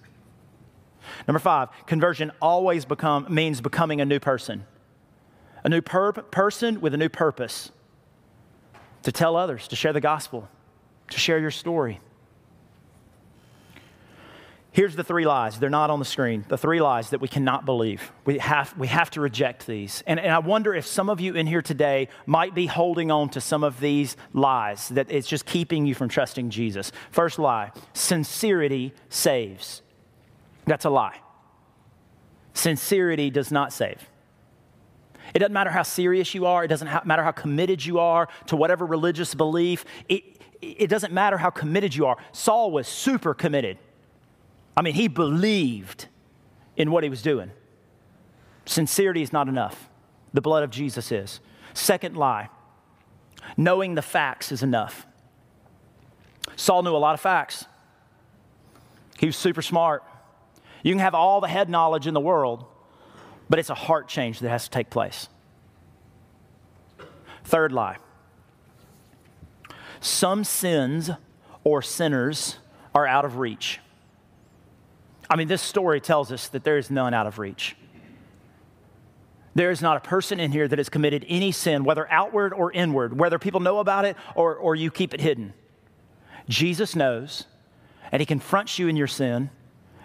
Number 1.27 1.39
five, 1.39 1.69
conversion 1.87 2.33
always 2.41 2.85
become, 2.85 3.27
means 3.29 3.61
becoming 3.61 4.01
a 4.01 4.05
new 4.05 4.21
person. 4.21 4.65
A 5.65 5.69
new 5.69 5.81
per- 5.81 6.13
person 6.13 6.81
with 6.81 6.95
a 6.95 6.97
new 6.97 7.09
purpose 7.09 7.71
to 9.03 9.13
tell 9.13 9.37
others, 9.37 9.69
to 9.69 9.77
share 9.77 9.93
the 9.93 10.01
gospel, 10.01 10.49
to 11.11 11.19
share 11.19 11.39
your 11.39 11.51
story. 11.51 12.01
Here's 14.75 14.97
the 14.97 15.05
three 15.05 15.25
lies. 15.25 15.61
They're 15.61 15.71
not 15.71 15.91
on 15.91 16.01
the 16.01 16.05
screen. 16.05 16.45
The 16.49 16.59
three 16.59 16.81
lies 16.81 17.11
that 17.11 17.21
we 17.21 17.29
cannot 17.29 17.65
believe. 17.65 18.11
We 18.25 18.39
have, 18.39 18.77
we 18.77 18.89
have 18.89 19.09
to 19.11 19.21
reject 19.21 19.69
these. 19.69 20.03
And, 20.05 20.19
and 20.19 20.33
I 20.33 20.41
wonder 20.41 20.75
if 20.75 20.85
some 20.85 21.09
of 21.09 21.21
you 21.21 21.37
in 21.37 21.47
here 21.47 21.63
today 21.63 22.09
might 22.27 22.57
be 22.57 22.67
holding 22.67 23.13
on 23.13 23.29
to 23.31 23.41
some 23.41 23.63
of 23.63 23.79
these 23.79 24.17
lies 24.33 24.89
that 24.89 25.13
it's 25.13 25.29
just 25.29 25.47
keeping 25.47 25.87
you 25.87 25.95
from 25.95 26.09
trusting 26.09 26.51
Jesus. 26.51 26.91
First 27.13 27.39
lie 27.39 27.71
sincerity 27.93 28.93
saves. 29.11 29.81
That's 30.67 30.85
a 30.85 30.91
lie. 30.91 31.21
Sincerity 32.53 33.31
does 33.31 33.53
not 33.53 33.73
save. 33.73 34.03
It 35.35 35.39
doesn't 35.39 35.53
matter 35.53 35.71
how 35.71 35.85
serious 35.85 36.35
you 36.35 36.47
are, 36.47 36.65
it 36.65 36.69
doesn't 36.69 37.07
matter 37.07 37.23
how 37.23 37.31
committed 37.31 37.87
you 37.87 38.01
are 38.01 38.29
to 38.47 38.57
whatever 38.57 38.85
religious 38.85 39.37
belief, 39.37 39.85
it, 40.09 40.25
it 40.61 40.91
doesn't 40.91 41.13
matter 41.13 41.39
how 41.39 41.51
committed 41.51 41.95
you 41.95 42.07
are. 42.07 42.17
Saul 42.33 42.73
was 42.73 42.89
super 42.89 43.35
committed. 43.35 43.79
I 44.77 44.83
mean, 44.83 44.95
he 44.95 45.09
believed 45.09 46.07
in 46.77 46.91
what 46.91 47.05
he 47.05 47.11
was 47.11 47.23
doing. 47.23 47.51
Sincerity 48.67 49.23
is 49.23 49.33
not 49.33 49.49
enough. 49.49 49.89
The 50.33 50.41
blood 50.41 50.63
of 50.63 50.71
Jesus 50.71 51.13
is. 51.13 51.41
Second 51.75 52.17
lie 52.17 52.49
knowing 53.57 53.95
the 53.95 54.03
facts 54.03 54.51
is 54.53 54.63
enough. 54.63 55.07
Saul 56.57 56.83
knew 56.83 56.95
a 56.95 56.99
lot 56.99 57.15
of 57.15 57.21
facts, 57.21 57.67
he 59.19 59.27
was 59.27 59.37
super 59.37 59.63
smart. 59.63 60.03
You 60.83 60.93
can 60.93 60.99
have 60.99 61.15
all 61.15 61.41
the 61.41 61.49
head 61.49 61.69
knowledge 61.69 62.07
in 62.07 62.15
the 62.15 62.21
world, 62.21 62.65
but 63.49 63.59
it's 63.59 63.71
a 63.71 63.75
heart 63.75 64.09
change 64.09 64.41
that 64.41 64.49
has 64.49 64.65
to 64.65 64.71
take 64.71 64.91
place. 64.91 65.29
Third 67.45 67.73
lie 67.73 67.99
some 70.01 70.45
sins 70.45 71.11
or 71.63 71.81
sinners 71.81 72.59
are 72.95 73.07
out 73.07 73.25
of 73.25 73.39
reach. 73.39 73.81
I 75.29 75.37
mean, 75.37 75.49
this 75.49 75.63
story 75.63 76.01
tells 76.01 76.31
us 76.31 76.49
that 76.49 76.65
there 76.65 76.79
is 76.79 76.91
none 76.91 77.15
out 77.15 77.27
of 77.27 77.39
reach. 77.39 77.77
There 79.55 79.71
is 79.71 79.81
not 79.81 79.97
a 79.97 80.01
person 80.01 80.41
in 80.41 80.51
here 80.51 80.67
that 80.67 80.79
has 80.79 80.89
committed 80.89 81.25
any 81.29 81.53
sin, 81.53 81.85
whether 81.85 82.11
outward 82.11 82.53
or 82.53 82.73
inward, 82.73 83.19
whether 83.19 83.39
people 83.39 83.61
know 83.61 83.79
about 83.79 84.05
it 84.05 84.17
or, 84.35 84.57
or 84.57 84.75
you 84.75 84.91
keep 84.91 85.15
it 85.15 85.21
hidden. 85.21 85.55
Jesus 86.49 86.97
knows, 86.97 87.45
and 88.11 88.21
He 88.21 88.27
confronts 88.27 88.79
you 88.79 88.89
in 88.89 88.97
your 88.97 89.07
sin, 89.07 89.51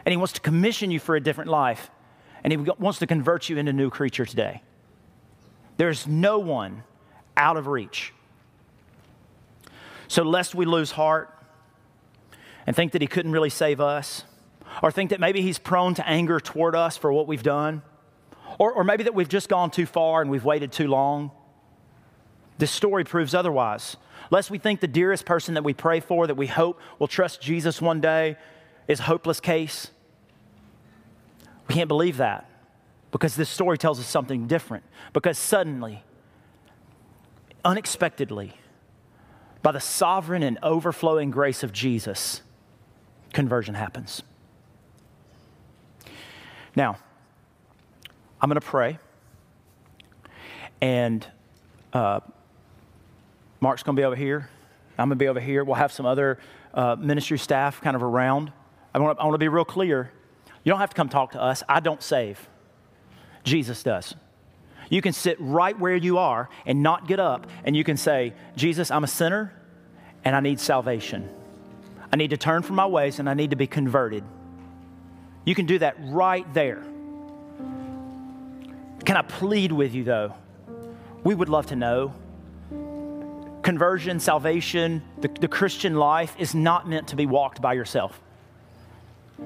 and 0.06 0.12
He 0.14 0.18
wants 0.18 0.34
to 0.34 0.42
commission 0.42 0.92
you 0.92 1.00
for 1.00 1.16
a 1.16 1.20
different 1.20 1.50
life, 1.50 1.90
and 2.44 2.54
He 2.54 2.58
wants 2.58 3.00
to 3.00 3.08
convert 3.08 3.50
you 3.50 3.58
into 3.58 3.72
a 3.72 3.74
new 3.74 3.90
creature 3.90 4.26
today. 4.26 4.62
There's 5.78 6.06
no 6.06 6.40
one 6.40 6.84
out 7.36 7.58
of 7.58 7.68
reach. 7.68 8.14
So, 10.08 10.24
lest 10.24 10.54
we 10.54 10.66
lose 10.66 10.92
heart 10.92 11.36
and 12.68 12.76
think 12.76 12.92
that 12.92 13.02
He 13.02 13.08
couldn't 13.08 13.32
really 13.32 13.50
save 13.50 13.82
us, 13.82 14.24
or 14.82 14.92
think 14.92 15.10
that 15.10 15.20
maybe 15.20 15.42
he's 15.42 15.60
prone 15.60 15.94
to 15.96 16.08
anger 16.08 16.40
toward 16.40 16.76
us 16.76 16.98
for 16.98 17.12
what 17.12 17.28
we've 17.28 17.44
done, 17.44 17.82
or, 18.58 18.72
or 18.72 18.84
maybe 18.84 19.04
that 19.04 19.16
we've 19.16 19.30
just 19.30 19.50
gone 19.50 19.72
too 19.72 19.86
far 19.86 20.22
and 20.22 20.30
we've 20.30 20.46
waited 20.46 20.72
too 20.72 20.88
long. 20.88 21.32
This 22.58 22.72
story 22.72 23.04
proves 23.04 23.34
otherwise. 23.34 23.96
Lest 24.32 24.52
we 24.52 24.60
think 24.60 24.80
the 24.80 24.88
dearest 24.88 25.26
person 25.26 25.54
that 25.56 25.64
we 25.64 25.74
pray 25.74 26.00
for, 26.00 26.28
that 26.28 26.36
we 26.36 26.48
hope 26.48 26.80
will 27.00 27.08
trust 27.08 27.42
Jesus 27.42 27.82
one 27.82 28.02
day, 28.02 28.38
is 28.88 29.00
a 29.00 29.04
hopeless 29.04 29.40
case. 29.40 29.92
We 31.68 31.76
can't 31.76 31.88
believe 31.88 32.18
that 32.18 32.50
because 33.12 33.36
this 33.36 33.50
story 33.50 33.78
tells 33.78 34.00
us 34.00 34.08
something 34.08 34.48
different. 34.48 34.84
Because 35.14 35.38
suddenly, 35.38 36.04
unexpectedly, 37.64 38.54
by 39.62 39.72
the 39.72 39.80
sovereign 39.80 40.44
and 40.44 40.60
overflowing 40.62 41.32
grace 41.32 41.64
of 41.64 41.72
Jesus, 41.72 42.42
conversion 43.34 43.76
happens. 43.76 44.24
Now, 46.76 46.98
I'm 48.42 48.50
going 48.50 48.60
to 48.60 48.66
pray, 48.66 49.00
and 50.82 51.26
uh, 51.94 52.22
Mark's 53.60 53.84
going 53.84 53.96
to 53.96 54.00
be 54.00 54.06
over 54.06 54.16
here. 54.16 54.50
I'm 54.98 55.10
going 55.10 55.18
to 55.18 55.24
be 55.24 55.28
over 55.28 55.40
here. 55.40 55.64
We'll 55.64 55.76
have 55.76 55.92
some 55.92 56.06
other 56.06 56.40
uh, 56.74 56.96
ministry 56.98 57.38
staff 57.38 57.82
kind 57.82 57.96
of 57.96 58.04
around. 58.04 58.52
I 58.94 59.00
want, 59.00 59.18
to, 59.18 59.22
I 59.22 59.26
want 59.26 59.36
to 59.36 59.40
be 59.40 59.48
real 59.48 59.66
clear. 59.66 60.12
You 60.64 60.72
don't 60.72 60.80
have 60.80 60.90
to 60.90 60.96
come 60.96 61.10
talk 61.10 61.32
to 61.32 61.42
us. 61.42 61.64
I 61.68 61.80
don't 61.80 62.02
save, 62.04 62.48
Jesus 63.44 63.84
does. 63.84 64.16
You 64.90 65.02
can 65.02 65.14
sit 65.14 65.38
right 65.40 65.78
where 65.78 65.96
you 65.96 66.18
are 66.18 66.50
and 66.66 66.82
not 66.82 67.08
get 67.08 67.20
up, 67.20 67.48
and 67.64 67.76
you 67.76 67.84
can 67.84 67.98
say, 67.98 68.34
Jesus, 68.56 68.90
I'm 68.92 69.04
a 69.04 69.08
sinner 69.08 69.54
and 70.24 70.36
I 70.36 70.40
need 70.40 70.60
salvation. 70.60 71.30
I 72.12 72.18
need 72.18 72.32
to 72.32 72.38
turn 72.38 72.64
from 72.64 72.76
my 72.76 72.88
ways 72.88 73.20
and 73.20 73.30
I 73.30 73.34
need 73.34 73.52
to 73.52 73.56
be 73.56 73.68
converted. 73.68 74.24
You 75.46 75.56
can 75.56 75.66
do 75.66 75.80
that 75.80 75.96
right 76.00 76.52
there. 76.54 76.84
Can 79.06 79.18
I 79.18 79.22
plead 79.22 79.72
with 79.72 79.94
you, 79.94 80.04
though? 80.04 80.34
We 81.24 81.34
would 81.36 81.50
love 81.50 81.68
to 81.68 81.76
know. 81.76 82.14
Conversion, 83.64 84.20
salvation, 84.20 85.02
the, 85.20 85.28
the 85.28 85.48
Christian 85.48 85.96
life 85.96 86.36
is 86.40 86.56
not 86.56 86.88
meant 86.88 87.10
to 87.10 87.16
be 87.16 87.26
walked 87.26 87.62
by 87.62 87.74
yourself. 87.74 88.20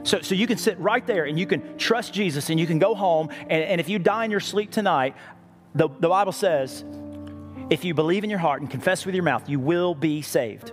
So, 0.03 0.21
so 0.21 0.35
you 0.35 0.47
can 0.47 0.57
sit 0.57 0.77
right 0.79 1.05
there 1.05 1.25
and 1.25 1.37
you 1.39 1.45
can 1.45 1.77
trust 1.77 2.13
Jesus 2.13 2.49
and 2.49 2.59
you 2.59 2.67
can 2.67 2.79
go 2.79 2.95
home. 2.95 3.29
And, 3.41 3.63
and 3.63 3.81
if 3.81 3.89
you 3.89 3.99
die 3.99 4.25
in 4.25 4.31
your 4.31 4.39
sleep 4.39 4.71
tonight, 4.71 5.15
the, 5.75 5.87
the 5.99 6.09
Bible 6.09 6.31
says, 6.31 6.83
if 7.69 7.85
you 7.85 7.93
believe 7.93 8.23
in 8.23 8.29
your 8.29 8.39
heart 8.39 8.61
and 8.61 8.69
confess 8.69 9.05
with 9.05 9.15
your 9.15 9.23
mouth, 9.23 9.47
you 9.47 9.59
will 9.59 9.95
be 9.95 10.21
saved. 10.21 10.71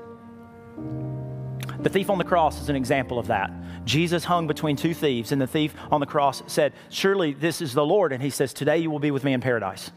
The 1.82 1.88
thief 1.88 2.10
on 2.10 2.18
the 2.18 2.24
cross 2.24 2.60
is 2.60 2.68
an 2.68 2.76
example 2.76 3.18
of 3.18 3.28
that. 3.28 3.50
Jesus 3.86 4.22
hung 4.22 4.46
between 4.46 4.76
two 4.76 4.92
thieves, 4.92 5.32
and 5.32 5.40
the 5.40 5.46
thief 5.46 5.74
on 5.90 6.00
the 6.00 6.06
cross 6.06 6.42
said, 6.46 6.74
Surely 6.90 7.32
this 7.32 7.62
is 7.62 7.72
the 7.72 7.84
Lord. 7.84 8.12
And 8.12 8.22
he 8.22 8.28
says, 8.28 8.52
Today 8.52 8.78
you 8.78 8.90
will 8.90 8.98
be 8.98 9.10
with 9.10 9.24
me 9.24 9.32
in 9.32 9.40
paradise. 9.40 9.90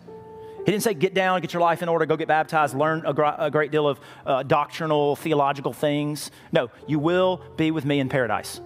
He 0.66 0.72
didn't 0.72 0.84
say, 0.84 0.94
Get 0.94 1.14
down, 1.14 1.42
get 1.42 1.52
your 1.52 1.62
life 1.62 1.84
in 1.84 1.90
order, 1.90 2.06
go 2.06 2.16
get 2.16 2.30
baptized, 2.30 2.74
learn 2.74 3.04
a, 3.06 3.14
gr- 3.14 3.26
a 3.38 3.52
great 3.52 3.72
deal 3.72 3.86
of 3.86 4.00
uh, 4.26 4.44
doctrinal, 4.44 5.18
theological 5.18 5.74
things. 5.74 6.32
No, 6.54 6.72
you 6.88 7.00
will 7.00 7.44
be 7.58 7.72
with 7.72 7.84
me 7.84 8.00
in 8.00 8.08
paradise. 8.08 8.62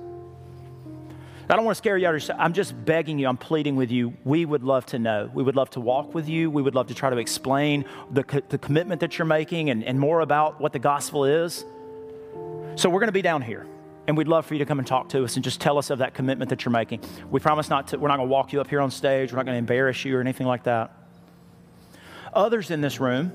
I 1.50 1.56
don't 1.56 1.66
want 1.66 1.76
to 1.76 1.80
scare 1.80 1.98
you 1.98 2.08
out 2.08 2.30
I'm 2.38 2.54
just 2.54 2.86
begging 2.86 3.18
you, 3.18 3.28
I'm 3.28 3.38
pleading 3.38 3.78
with 3.78 3.90
you. 3.90 4.14
We 4.26 4.46
would 4.46 4.64
love 4.64 4.86
to 4.88 5.00
know. 5.00 5.32
We 5.34 5.42
would 5.42 5.56
love 5.56 5.72
to 5.72 5.80
walk 5.80 6.14
with 6.14 6.30
you. 6.30 6.52
We 6.52 6.62
would 6.62 6.76
love 6.76 6.88
to 6.88 6.94
try 6.94 7.10
to 7.10 7.18
explain 7.18 7.86
the, 8.12 8.24
co- 8.26 8.42
the 8.48 8.58
commitment 8.60 9.02
that 9.02 9.18
you're 9.18 9.26
making 9.26 9.72
and, 9.72 9.84
and 9.84 10.00
more 10.00 10.20
about 10.20 10.62
what 10.62 10.74
the 10.74 10.80
gospel 10.80 11.26
is. 11.26 11.66
So 12.78 12.92
we're 12.92 13.00
going 13.00 13.08
to 13.08 13.12
be 13.12 13.24
down 13.24 13.42
here. 13.42 13.66
And 14.06 14.16
we'd 14.16 14.28
love 14.28 14.46
for 14.46 14.54
you 14.54 14.60
to 14.60 14.66
come 14.66 14.78
and 14.78 14.88
talk 14.88 15.10
to 15.10 15.24
us 15.24 15.36
and 15.36 15.44
just 15.44 15.60
tell 15.60 15.80
us 15.80 15.90
of 15.90 15.98
that 15.98 16.14
commitment 16.14 16.50
that 16.50 16.64
you're 16.64 16.72
making. 16.72 17.02
We 17.32 17.40
promise 17.40 17.72
not 17.72 17.88
to, 17.88 17.98
we're 17.98 18.08
not 18.08 18.18
going 18.18 18.30
to 18.30 18.32
walk 18.32 18.54
you 18.54 18.62
up 18.62 18.70
here 18.70 18.82
on 18.82 18.92
stage. 18.92 19.32
We're 19.32 19.38
not 19.38 19.48
going 19.48 19.56
to 19.56 19.60
embarrass 19.60 20.06
you 20.06 20.16
or 20.16 20.22
anything 20.22 20.46
like 20.46 20.64
that. 20.64 20.94
Others 22.34 22.70
in 22.70 22.82
this 22.82 23.00
room, 23.00 23.32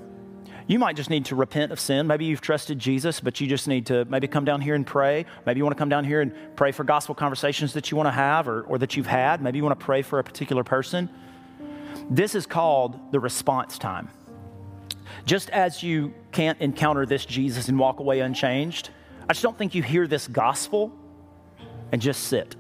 you 0.69 0.79
might 0.79 0.95
just 0.95 1.11
need 1.11 1.25
to 1.27 1.35
repent 1.35 1.73
of 1.73 1.81
sin. 1.81 2.07
Maybe 2.07 2.25
you've 2.25 2.41
trusted 2.41 2.79
Jesus, 2.79 3.19
but 3.19 3.41
you 3.41 3.49
just 3.49 3.67
need 3.67 3.87
to 3.87 4.05
maybe 4.05 4.29
come 4.29 4.45
down 4.45 4.61
here 4.61 4.77
and 4.77 4.87
pray. 4.87 5.27
Maybe 5.45 5.59
you 5.59 5.65
want 5.65 5.77
to 5.77 5.79
come 5.79 5.89
down 5.89 6.05
here 6.05 6.21
and 6.21 6.33
pray 6.55 6.71
for 6.71 6.85
gospel 6.85 7.17
conversations 7.17 7.73
that 7.73 7.91
you 7.91 7.97
want 7.97 8.07
to 8.07 8.13
have 8.13 8.47
or, 8.47 8.63
or 8.63 8.79
that 8.79 8.97
you've 8.97 9.09
had. 9.09 9.43
Maybe 9.43 9.59
you 9.59 9.65
want 9.65 9.79
to 9.79 9.85
pray 9.85 10.03
for 10.03 10.21
a 10.21 10.25
particular 10.25 10.63
person. 10.63 11.11
This 12.09 12.37
is 12.37 12.47
called 12.47 13.11
the 13.11 13.19
response 13.19 13.77
time. 13.77 14.09
Just 15.27 15.51
as 15.51 15.83
you 15.83 16.15
can't 16.31 16.61
encounter 16.61 17.05
this 17.07 17.27
Jesus 17.27 17.69
and 17.69 17.77
walk 17.77 17.99
away 17.99 18.21
unchanged, 18.21 18.91
I 19.29 19.33
just 19.33 19.43
don't 19.43 19.57
think 19.57 19.75
you 19.75 19.83
hear 19.83 20.07
this 20.07 20.29
gospel 20.29 20.93
and 21.93 22.01
just 22.01 22.25
sit. 22.25 22.57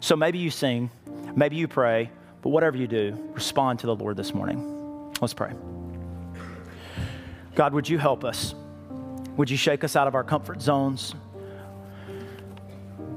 So 0.00 0.16
maybe 0.16 0.38
you 0.38 0.50
sing, 0.50 0.90
maybe 1.34 1.56
you 1.56 1.68
pray, 1.68 2.10
but 2.42 2.50
whatever 2.50 2.76
you 2.76 2.86
do, 2.86 3.30
respond 3.32 3.80
to 3.80 3.86
the 3.86 3.94
Lord 3.96 4.16
this 4.16 4.34
morning. 4.34 5.12
Let's 5.20 5.34
pray. 5.34 5.52
God, 7.54 7.72
would 7.74 7.88
you 7.88 7.98
help 7.98 8.24
us? 8.24 8.54
Would 9.36 9.50
you 9.50 9.56
shake 9.56 9.82
us 9.84 9.96
out 9.96 10.06
of 10.06 10.14
our 10.14 10.24
comfort 10.24 10.62
zones? 10.62 11.14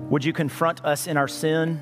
Would 0.09 0.25
you 0.25 0.33
confront 0.33 0.83
us 0.83 1.07
in 1.07 1.17
our 1.17 1.27
sin? 1.27 1.81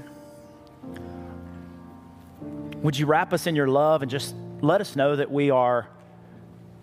Would 2.76 2.98
you 2.98 3.06
wrap 3.06 3.34
us 3.34 3.48
in 3.48 3.56
your 3.56 3.68
love 3.68 4.02
and 4.02 4.12
just 4.12 4.36
let 4.62 4.82
us 4.82 4.96
know 4.96 5.16
that 5.16 5.32
we 5.32 5.52
are 5.52 5.88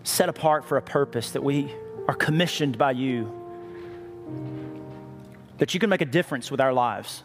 set 0.03 0.29
apart 0.29 0.65
for 0.65 0.77
a 0.77 0.83
purpose, 0.83 1.31
that 1.33 1.43
we 1.43 1.71
are 2.09 2.15
commissioned 2.15 2.79
by 2.79 2.93
you, 2.93 3.46
that 5.59 5.75
you 5.75 5.81
can 5.81 5.91
make 5.91 6.01
a 6.01 6.07
difference 6.07 6.51
with 6.51 6.61
our 6.61 6.73
lives? 6.73 7.23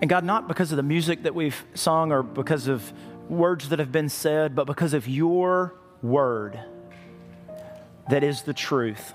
And 0.00 0.08
God, 0.08 0.24
not 0.24 0.46
because 0.46 0.70
of 0.70 0.76
the 0.76 0.82
music 0.82 1.24
that 1.24 1.34
we've 1.34 1.64
sung 1.74 2.12
or 2.12 2.22
because 2.22 2.68
of 2.68 2.92
words 3.28 3.68
that 3.70 3.78
have 3.78 3.92
been 3.92 4.08
said, 4.08 4.54
but 4.54 4.66
because 4.66 4.94
of 4.94 5.08
your 5.08 5.74
word 6.02 6.58
that 8.08 8.22
is 8.22 8.42
the 8.42 8.54
truth. 8.54 9.12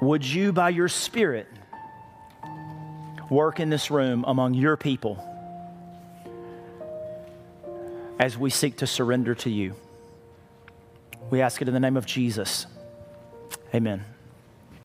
Would 0.00 0.24
you, 0.24 0.52
by 0.52 0.70
your 0.70 0.88
Spirit, 0.88 1.46
work 3.28 3.60
in 3.60 3.68
this 3.68 3.90
room 3.90 4.24
among 4.26 4.54
your 4.54 4.76
people 4.76 5.26
as 8.18 8.36
we 8.36 8.50
seek 8.50 8.78
to 8.78 8.86
surrender 8.86 9.34
to 9.36 9.50
you? 9.50 9.74
We 11.30 11.42
ask 11.42 11.60
it 11.60 11.68
in 11.68 11.74
the 11.74 11.80
name 11.80 11.96
of 11.96 12.06
Jesus. 12.06 12.66
Amen. 13.74 14.04